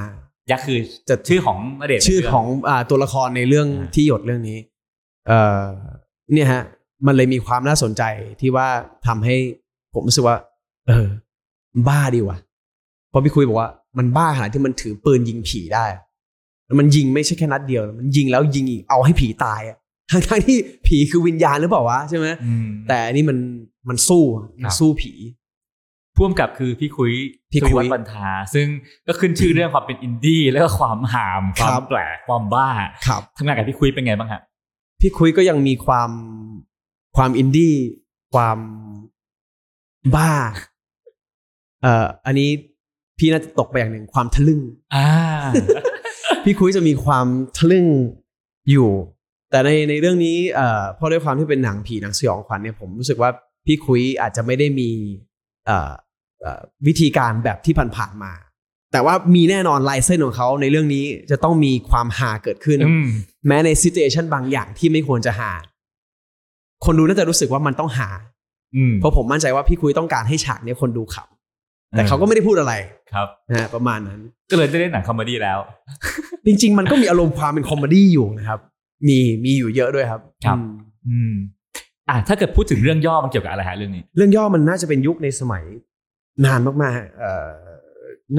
[0.51, 4.59] ยักษ์คือจะชื่อของณเดชน์ชื่อของอ่าตัวละครในเรื่องอ่าธี่หยดเรื่องนี้
[5.29, 5.63] เอ่อ
[6.33, 6.63] เนี่ยฮะ
[7.07, 8.03] มันเลยมีความน่าสนใจ
[8.41, 8.69] ที่ว่า
[9.07, 9.37] ทำให้
[9.95, 10.37] ผมรู้สึกว่า
[10.89, 11.07] เออ
[11.89, 12.39] บ้าดีว่ะ
[13.11, 15.87] เพราะพี่คุยบอกว่ามันบ้าขนาดที่มันถือปืนยิงผีได้
[16.67, 19.79] แล้วมันยิงไม่ใช่แค่นัดเดียว มันยิงแล้วยิงอีกเอาให้ผีตายอะ
[20.11, 20.57] ทั้งทั้งๆที่
[20.87, 23.39] ผีคือวิญญาณหรือเปล่าวะใช่ไหมอืมแต่อันนี่มัน
[23.89, 25.13] มันสู้อะมันสู้ผี
[26.17, 27.13] พ่วงกับคือพี่คุย
[27.53, 28.67] พี่คุยสุริวัฒน์บรรทา ซึ่ง
[29.07, 32.69] ก็ขึ้นชื่อเรื่องความเป็นอินดี้แล้วก็ความหามคครัวามบแปลกความบ้า
[33.07, 34.43] ครับทำงานกับพี่คุยเป็นไงบ้างฮะ
[35.01, 36.11] พี่คุยก็ยังมีความ
[37.17, 37.75] ความอินดี้
[38.35, 38.59] ความ
[40.15, 40.33] บ้า
[41.83, 42.51] เอ่ออันนี้
[43.19, 44.61] พี่น่าจะตกไปอย่างหนึ่งความทะลึ่ง
[44.95, 45.09] อ่า
[46.45, 47.87] พี่คุยจะมีความทะลึ่ง
[48.71, 48.91] อยู่
[49.51, 53.31] แต่ในในเรื่องนี้เอ่อเพราะด้วยความที่เป็นหนังผีหนังสยองขวัญเนี่ยผมรู้สึกว่า
[53.67, 54.91] พี่คุยอาจจะไม่ได้มี
[55.67, 55.93] เอ่อเอ่อ
[56.87, 58.33] วิธีการแบบที่ผ่านๆมา
[58.93, 63.07] แต่ว่ามีแน่นอนลายเส้นของเขาในเรื่องนี้จะต้องมีความฮาเกิดขึ้นอืม
[63.47, 65.53] แม้ในซิ t u เอชันบางอย่างที่ไม่ควรจะฮา
[66.85, 68.09] คนดูน่าจะรู้สึกว่ามันต้องฮา
[68.77, 72.73] อืมเพราะผมมั่นใจว่าพี่คุ้ยต้องการให้ฉากเนี้ยคนดูขำแต่เขาก็ไม่ได้พูดอะไร
[73.15, 74.21] ครับนะฮะประมาณนั้น
[74.51, 75.59] ก็เลยได้เล่นหนัง comedy แล้ว
[76.47, 78.61] จริง ๆ มันก็มีอารมณ์ความเป็น comedy อยู่นะครับ
[79.09, 80.75] มีมีอยู่เยอะด้วยครับ ครับ อืม
[81.09, 81.35] อืม
[82.09, 85.65] อะถ้าเกิดพูดถึงเรื่องย่อมันเกี่ยวกับอะไรฮะเรื่องนี้ เรื่องย่อมันน่าจะเป็นยุคในสมัย
[86.45, 87.51] นานมากๆเอ่อ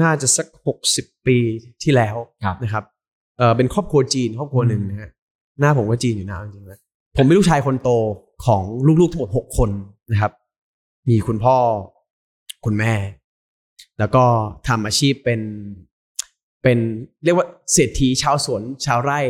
[0.00, 1.38] น่าจะสักหกสิบปี
[1.82, 2.84] ที่แล้วครับนะครับ
[3.38, 5.10] เอ่อเป็นครอบครัวจีนครอบครัวหนึ่งนะฮะ
[5.60, 6.80] หน้าผมก็จีนอยู่นะจริงๆแล้ว
[7.16, 7.90] ผมเป็นลูกชายคนโต
[8.46, 8.62] ของ
[9.00, 9.70] ลูกๆทั้งหมดหกคน
[10.10, 10.32] นะครับ
[11.08, 11.56] มีคุณพ่อ
[12.64, 12.94] คุณแม่
[13.98, 14.24] แล้วก็
[14.68, 15.40] ทำอาชีพเป็น
[16.62, 16.78] เป็น
[17.24, 19.20] เรียกว่าเศรษฐีชาวสวนชาวไร่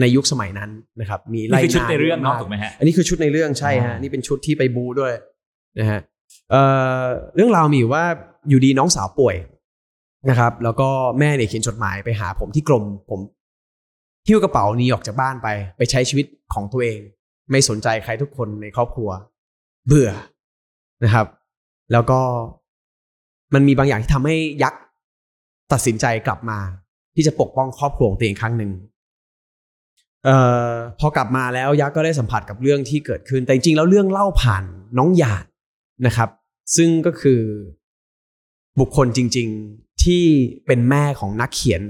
[0.00, 0.70] ในยุคสมัยนั้น
[1.00, 5.12] นะครับ มีนี่ไร่คือชุดาในเรื่องเนาะยะถูกไหมฮะอันนี้คือชุดในเรื่องใช่ฮะอ่านี่นี่เป็นชุดที่ไปบูด้วย
[5.78, 6.00] นะฮะ
[6.50, 6.62] เอ่
[7.00, 7.02] อ
[7.34, 8.04] เรื่องราวมีว่า
[8.48, 9.36] อยู่ดีน้องสาวป่วย
[10.30, 13.20] นะครับ แล้วก็แม่เนี่ยเขียนจดหมายไปหาผมที่กรมผม
[14.26, 16.98] หิ้วกระเป๋านี้ออกจากบ้านไป ไปใช้ชีวิตของตัวเอง
[17.50, 19.10] ไม่สนใจใครทุกคนในครอบครัว
[19.86, 20.10] เบื่อ
[21.04, 21.26] นะครับ
[21.92, 22.20] แล้วก็
[23.54, 24.80] มันมีบางอย่างที่ทำให้ยักษ์
[25.72, 26.58] ตัดสินใจกลับมา
[27.14, 28.70] ที่จะปกป้องครอบครัวของตัวเองครั้งหนึ่ง
[30.24, 30.36] เอ่
[30.68, 30.70] อ
[31.00, 34.64] พอกลับมาแล้วยักษ์ก็ได้สัมผัสกับเรื่องที่เกิดขึ้น แต่จริงๆแล้วเรื่องเล่าผ่าน
[34.98, 35.44] น้องหยาด
[36.06, 36.28] นะครับ
[36.76, 37.40] ซึ่งก็คือ
[38.80, 40.24] บุคคลจริง ๆที่
[40.66, 41.82] เป็นแม่ของนักเขียน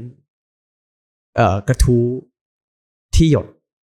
[1.37, 2.05] เอ่อกระทู้
[3.17, 3.47] ที่หยด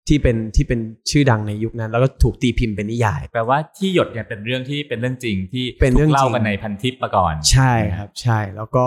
[0.08, 0.80] ที่เป็นที่เป็น
[1.10, 8.86] ชื่อดังในยุคนั้น แล้วก็ถูกตีพิมพ์เป็นนิยาย แปลว่าที่หยดเนี่ยเป็นเรื่องที่เป็นเรื่องจริงที่เป็นเรื่องถูกเล่าจริงกันในพันทิปมาก่อน ใช่ครับ ใช่ แล้วก็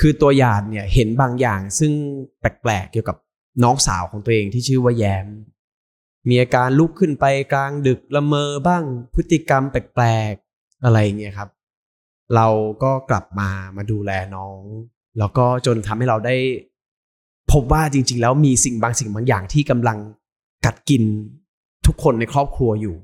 [0.00, 1.92] คือตัวหยาดเนี่ยเห็นบางอย่างซึ่ง
[2.40, 3.16] แปลกๆเกี่ยวกับ
[3.64, 5.26] น้องสาวของตัวเองที่ชื่อว่าแยม
[6.28, 11.50] มีอาการลุกขึ้นไปกลางดึกละเมอบ้างพฤติกรรมแปลกๆอะไรเงี้ยครับ
[12.34, 12.48] เรา
[12.82, 14.62] ก็กลับมามาดูแลน้อง
[15.18, 16.36] แล้วก็จนทำให้เราได้
[17.52, 19.98] พบว่าจริง ๆ แล้วมีสิ่งบางสิ่งบางอย่างที่กำลัง
[20.64, 21.02] กัดกิน
[21.86, 22.96] ทุกคนในครอบครัวอยู่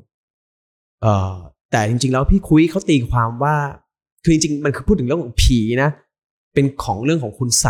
[1.03, 1.35] เอ่อ
[1.71, 3.57] แต่จริง ๆ แล้วพี่คุยเขาตีความว่า
[4.23, 5.91] คือจริงๆมันคือพูดถึงเรื่องของผีนะ
[6.55, 7.67] เป็นของเรื่องของคุณใส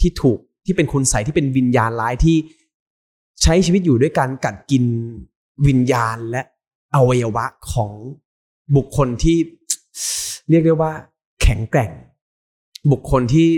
[0.00, 2.36] ที่ถูกที่เป็นคุณใสที่เป็นวิญญาณร้ายที่
[3.42, 4.84] ใช้ชีวิตอยู่ด้วยการกัดกิน
[5.66, 6.42] วิญญาณและ
[6.94, 7.92] อวัยวะของ
[8.76, 9.38] บุคคลที่
[10.50, 10.92] เรียกได้ว่า
[11.42, 11.92] แข็งแกร่ง
[12.92, 13.48] บุคคลที่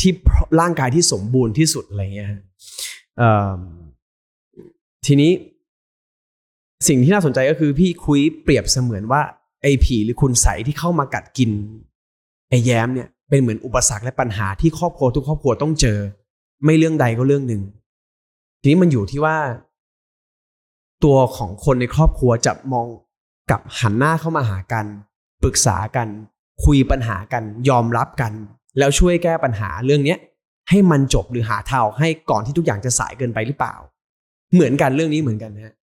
[0.00, 0.12] ที่
[0.60, 2.30] ร่างกายที่สมบูรณ์ที่สุดอะไรเงี้ย
[5.06, 5.32] ทีนี้
[6.88, 9.22] สิ่งที่น่าสนใจก็คือพี่คุยเปรียบเสมือนว่า
[9.62, 11.50] ไอ้ผีหรือคุณใสที่เข้ามากัดกิน
[12.48, 15.98] ไอ้แย้มเนี่ยเป็นเหมือนอุปสรรคและปัญหาที่ครอบครัวทุกครอบครัวต้องเจอ
[16.64, 17.62] ไม่เรื่องใดก็เรื่องหนึ่ง
[18.62, 19.36] ทีนี้มันอยู่ที่ว่า
[21.04, 22.86] ตัวของคนในครอบครัวจะมอง
[23.50, 24.86] กับหันหน้าเข้ามาหากัน
[25.42, 26.08] ปรึกษากัน
[26.64, 28.32] คุยปัญหากันยอมรับกัน
[28.78, 30.18] แล้วช่วยแก้ปัญหาเรื่องเนี้ย
[30.68, 33.74] ให้มันจบหรือหาทางออกให้ก่อนที่ทุกอย่างจะสายเกินไปหรือเปล่า
[34.54, 35.74] เหมือนกันเรื่องนี้เหมือนกันนะฮะ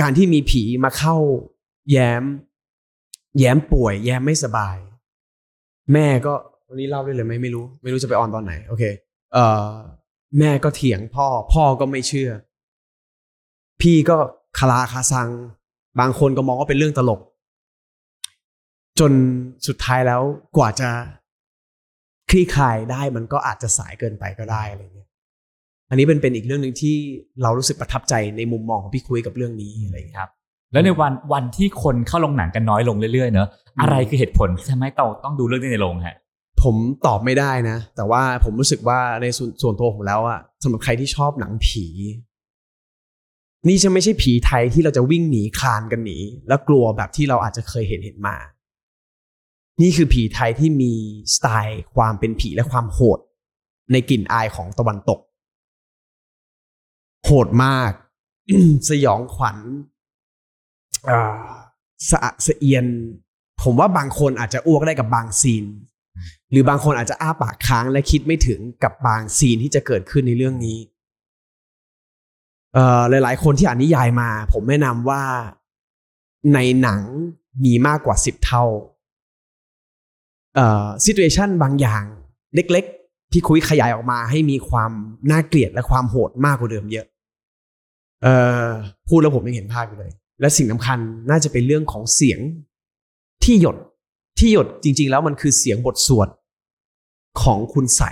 [0.00, 1.16] การที่มีผีมาเข้า
[1.90, 2.22] แย้ม
[3.38, 4.76] แย้มป่วย แย้มไม่สบาย
[5.92, 6.34] แม่ก็
[6.68, 8.84] วันนี้เล่าได้เลยไหมไม่รู้ ไม่รู้จะไปออนตอนไหน โอเค
[9.32, 9.72] เอ่อ
[10.38, 12.30] แม่ก็เถียงพ่อ พ่อก็ไม่เชื่อ
[13.80, 14.16] พี่ก็
[14.58, 15.28] คลาคาซัง
[16.00, 17.20] บางคนก็มองว่าเป็นเรื่องตลก
[18.98, 19.12] จน
[19.66, 20.22] สุดท้ายแล้ว
[20.56, 20.88] กว่าจะ
[22.30, 25.08] คลี่คลายได้มันก็อาจจะสายเกินไปก็ได้อะไรเงี้ย
[25.90, 26.94] อันนี้เป็นเป็นอีกเรื่องหนึ่งที่
[27.42, 30.30] เรารู้สึกประทับใจในมุมมองของพี่คุยกับเรื่องนี้อะไรครับ
[30.72, 36.16] แล้วในวันวันที่คนเข้าโรงหนังกันน้อยลงเรื่อยๆเนอะอืมอะไรคือเหตุผลที่ทำให้เราต้องดูเรื่องนี้ในโรงฮะ
[36.62, 41.86] ผมตอบไม่ได้นะ แต่ว่าผมรู้สึกว่าในส่วนส่วนตัวผมแล้วอะสำหรับใครที่ชอบหนังผี
[43.68, 48.36] นี่จะไม่ใช่ผีไทยที่เราจะวิ่งหนีคลานกันหนี แล้วกลัวแบบที่เราอาจจะเคยเห็นเห็นมา
[49.82, 50.92] นี่คือผีไทยที่มี
[51.34, 53.18] สไตล์ความเป็นผีและความโหด
[53.92, 55.20] ในกลิ่นอายของตะวันตก
[57.24, 57.92] โหดมาก
[58.88, 59.58] สยองขวัญ
[62.10, 62.86] สะอะสะเอียน
[63.62, 65.64] ผมว่าบางคนอาจจะอ้วกได้กับบางซีน
[66.50, 70.78] หรือบางคนอาจจะอ้าปากค้างและคิดไม่ถึงกับบางซีนที่จะเกิดขึ้นในเรื่องนี้
[72.74, 75.22] เอ่อหลาย ๆ คนที่อ่านนิยายมา ผมแนะนำว่า
[76.54, 77.00] ในหนัง
[77.64, 78.64] มีมากกว่าสิบเท่า
[80.54, 82.02] เอ่อซิทูเอชันบางอย่าง
[82.54, 84.92] เล็ก ๆ ที่คุยขยายออกมาให้มีความ
[85.30, 87.06] น่าเกลียดและความโหดมากกว่าเดิมเยอะ
[88.22, 88.66] เอ่อ
[89.08, 90.98] พูดแล้วผมยังเห็นภาพอยู่เลย และสิ่งสำคัญ
[91.30, 92.40] น่าจะเป็นเรื่องของเสียง
[93.44, 93.76] ที่หยด
[94.38, 96.28] ที่หยดจริง ๆ แล้วมันคือเสียงบทสวด
[97.42, 98.02] ของคุณใส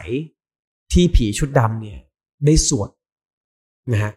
[0.92, 1.98] ที่ผีชุดดำเนี่ย
[2.46, 2.90] ได้สวด
[3.92, 4.12] นะฮะ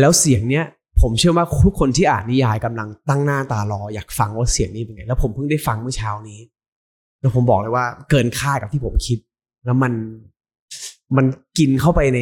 [0.00, 0.64] แล้วเสียงเนี้ย
[1.00, 6.40] ผมเชื่อว่าทุกคนที่อ่านนิยายกำลังตั้งหน้าตารออยากฟังว่าเสียงนี้เป็นไง แล้วผมเพิ่งได้ฟังเมื่อเช้านี้
[7.20, 9.18] แล้วผมบอกเลยว่าเกินคาดกับที่ผมคิด
[9.64, 9.92] แล้วมัน
[11.16, 11.26] มัน
[11.58, 12.20] กินเข้าไปใน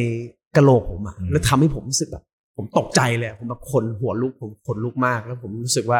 [0.55, 2.23] กระโหลกผมอะแล้วทำให้ผมรู้สึกแบบ
[2.55, 5.99] ผมตกใจเลยอะผมแบบคนหัวลุกผมขนลุกมาก แล้วผมรู้สึกว่า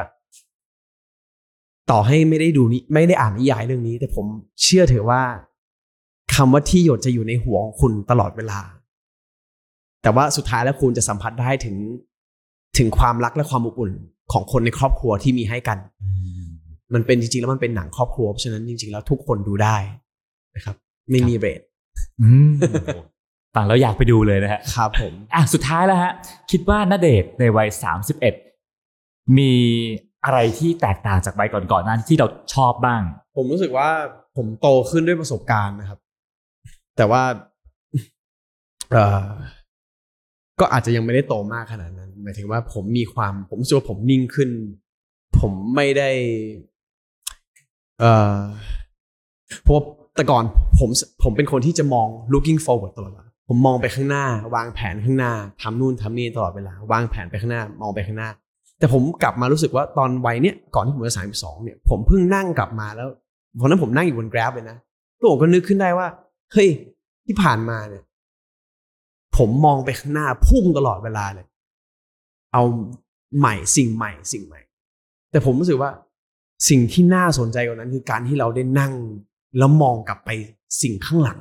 [1.92, 4.26] ต่อให้ไม่ได้ดูนี้ไม่ได้อ่านนิยายเรื่องนี้ แต่ผม
[4.64, 5.22] เชื่อเถอะว่า
[6.36, 8.60] คำว่าที่หยดจะอยู่ในหัวของคุณตลอดเวลา
[10.02, 11.76] แต่ว่าสุดท้ายแล้วคุณจะสัมผัสได้ถึง
[12.78, 13.92] ถึงความรักและความอบอุ่น
[14.32, 15.78] ของคนในครอบครัวที่มีให้กัน
[16.94, 19.78] มันเป็นจริงๆแล้วมันเป็นหนังครอบครัวเพราะฉะนั้นจริงๆแล้วทุกคนดูได้
[20.56, 20.76] นะครับ
[21.12, 21.62] ไม่มีเรท
[22.22, 22.52] อืม
[23.56, 26.12] ฟังแล้วอยากไปดูเลยนะฮะครับผมอะสุดท้ายแล้วฮะ
[26.52, 27.68] คิดว่าณเดชน์ในวัย
[28.54, 29.52] 31 มี
[30.28, 33.02] อะไรที่แตกต่างจากวัยก่อนๆนั้นที่เราชอบบ้าง
[33.38, 33.90] ผมรู้สึกว่า
[34.38, 36.00] ผมโตขึ้นด้วยประสบการณ์นะครับ
[36.98, 37.24] แต่ว่า
[38.92, 39.28] เออ
[40.60, 44.50] ก็อาจจะยังไม่ได้โตมากขนาดนั้น หมายถึงว่าผมมีความ ผมรู้สึกว่าผมนิ่งขึ้น
[45.40, 46.10] ผมไม่ได้
[48.00, 48.06] เอ
[48.36, 48.38] อ
[49.64, 49.84] เพราะ
[50.16, 50.44] แต่ก่อน
[50.80, 50.90] ผม
[51.24, 54.26] ผมเป็นคนที่จะมอง looking forward ตลอดเวลาผมมองไปข้างหน้า
[54.56, 58.30] วางแผนข้างหน้าทำนู่นทำนี่ตลอดเวลา วางแผนไปข้างหน้า มองไปข้างหน้า
[58.80, 63.10] แต่ผมกลับมารู้สึกว่าตอนวัยเนี้ยก่อนที่ผมจะสามสิบสองเนี่ยผมเพิ่งนั่งกลับมาแล้ว
[63.60, 64.78] ตอนนั้นผมนั่งอยู่บน Grab เลยนะ
[65.16, 66.08] แล้วผมก็นึกขึ้นได้ว่า
[66.54, 66.70] เฮ้ย
[67.26, 68.04] ที่ผ่านมาเนี่ย
[69.38, 71.48] ผมมองไปข้างหน้าพุ่งตลอดเวลาเลย
[72.54, 72.64] เอา
[73.38, 74.62] ใหม่สิ่งใหม่สิ่งใหม่
[75.32, 75.92] แต่ผมรู้สึกว่า
[76.70, 78.94] สิ่งที่น่าสนใจกว่านั้นคือการที่เราได้นั่ง
[79.58, 80.30] แล้วมองกลับไป
[80.82, 81.40] สิ่งข้างหลัง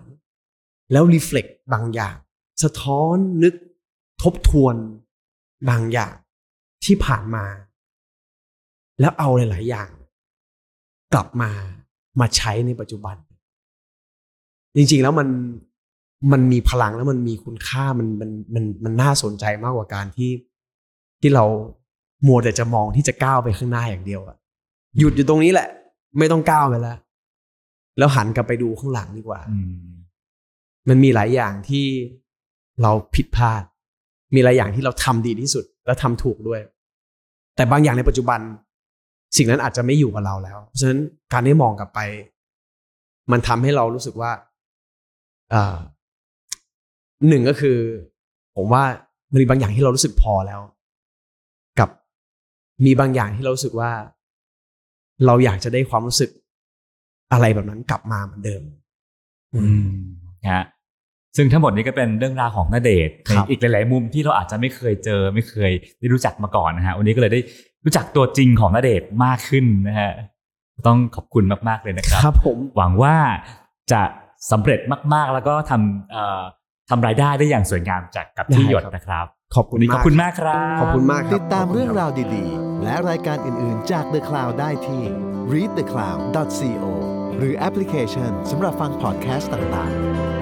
[0.93, 2.15] แล้วรีเฟล็กบางอย่าง
[2.63, 3.55] สะท้อนนึก
[4.23, 4.75] ทบทวน
[5.69, 6.15] บางอย่าง
[6.85, 7.45] ที่ผ่านมา
[9.01, 9.89] แล้วเอาหลาย ๆ อย่าง
[11.13, 11.51] กลับมา
[12.21, 13.17] มาใช้ในปัจจุบัน
[14.77, 15.29] จริง ๆ แล้วมัน
[16.33, 20.31] มันมีพลังแล้วมันมีคุณค่ามันมันมันมันน่าสนใจมากกว่าการที่
[21.21, 21.45] ที่เรา
[22.27, 24.37] มัวแต่จะมองที่จะก้าวไปข้างหน้าอย่างเดียวอะ
[24.99, 25.69] หยุดอยู่ตรงนี้แหละ
[26.19, 26.99] ไม่ต้องก้าวไปแล้ว
[27.99, 29.75] แล้วหันกลับไปดูข้างหลังดีกว่าอืม
[30.89, 31.87] มันมีหลายอย่างที่
[32.83, 33.63] เราผิดพลาด
[34.35, 36.61] มีหลายอย่างที่เราทำดีที่สุด แล้วทำถูกด้วย
[37.57, 38.41] แต่บางอย่างในปัจจุบัน
[39.37, 41.01] สิ่งนั้นอาจจะไม่อยู่กับเราแล้ว เพราะฉะนั้น
[41.33, 42.01] การได้มองกลับไป
[43.33, 44.31] มันทำให้เรารู้สึกว่า
[45.55, 45.57] อ
[47.29, 47.79] หนึ่งก็คือ
[48.57, 48.85] ผมว่า
[49.33, 50.61] มันมีบางอย่างที่เรารู้สึกพอแล้ว
[51.79, 51.91] กับ
[52.85, 53.91] มีบางอย่างที่เรารู้สึกว่า
[55.27, 56.31] เราอยากจะได้ความรู้สึก
[57.33, 58.63] อะไรแบบนั้นกลับมาเหมือนเดิม
[59.55, 59.89] อืม
[60.45, 60.65] นะฮะ
[61.37, 67.41] ซึ่งทั้งหมดนี้ก็เป็นเรื่องราวของณเดชน์ครับในอีกหลาย ๆ มุมที่เราอาจจะไม่เคยเจอ ไม่เคยได้รู้จักมาก่อนนะฮะวันนี้ก็เลยได้
[67.85, 70.11] รู้จักตัวจริงของณเดชน์มากขึ้นนะฮะ
[70.87, 73.15] ต้องขอบคุณมาก ๆ เลยนะครับครับผมหวังว่า
[73.93, 74.03] จะ
[74.51, 74.81] สำเร็จ
[75.15, 76.43] มาก ๆ แล้วก็ทำเอ่อ
[76.91, 85.03] ทำรายได้ได้อย่างสวยงามจากกับที่ได้หยดครับนะครับขอบคุวัณนนี้มากขอบคุณมากครับ ขอบคุณมากครับติดตามขบคุณเรื่องคบราวดี ๆ และรายการอื่น ๆ จาก The Cloud ได้ที่
[85.53, 86.85] readthecloud.co
[87.37, 90.36] หรือแอปพลิเคชันสำหรับฟังพอดแคสต์ต่าง ๆ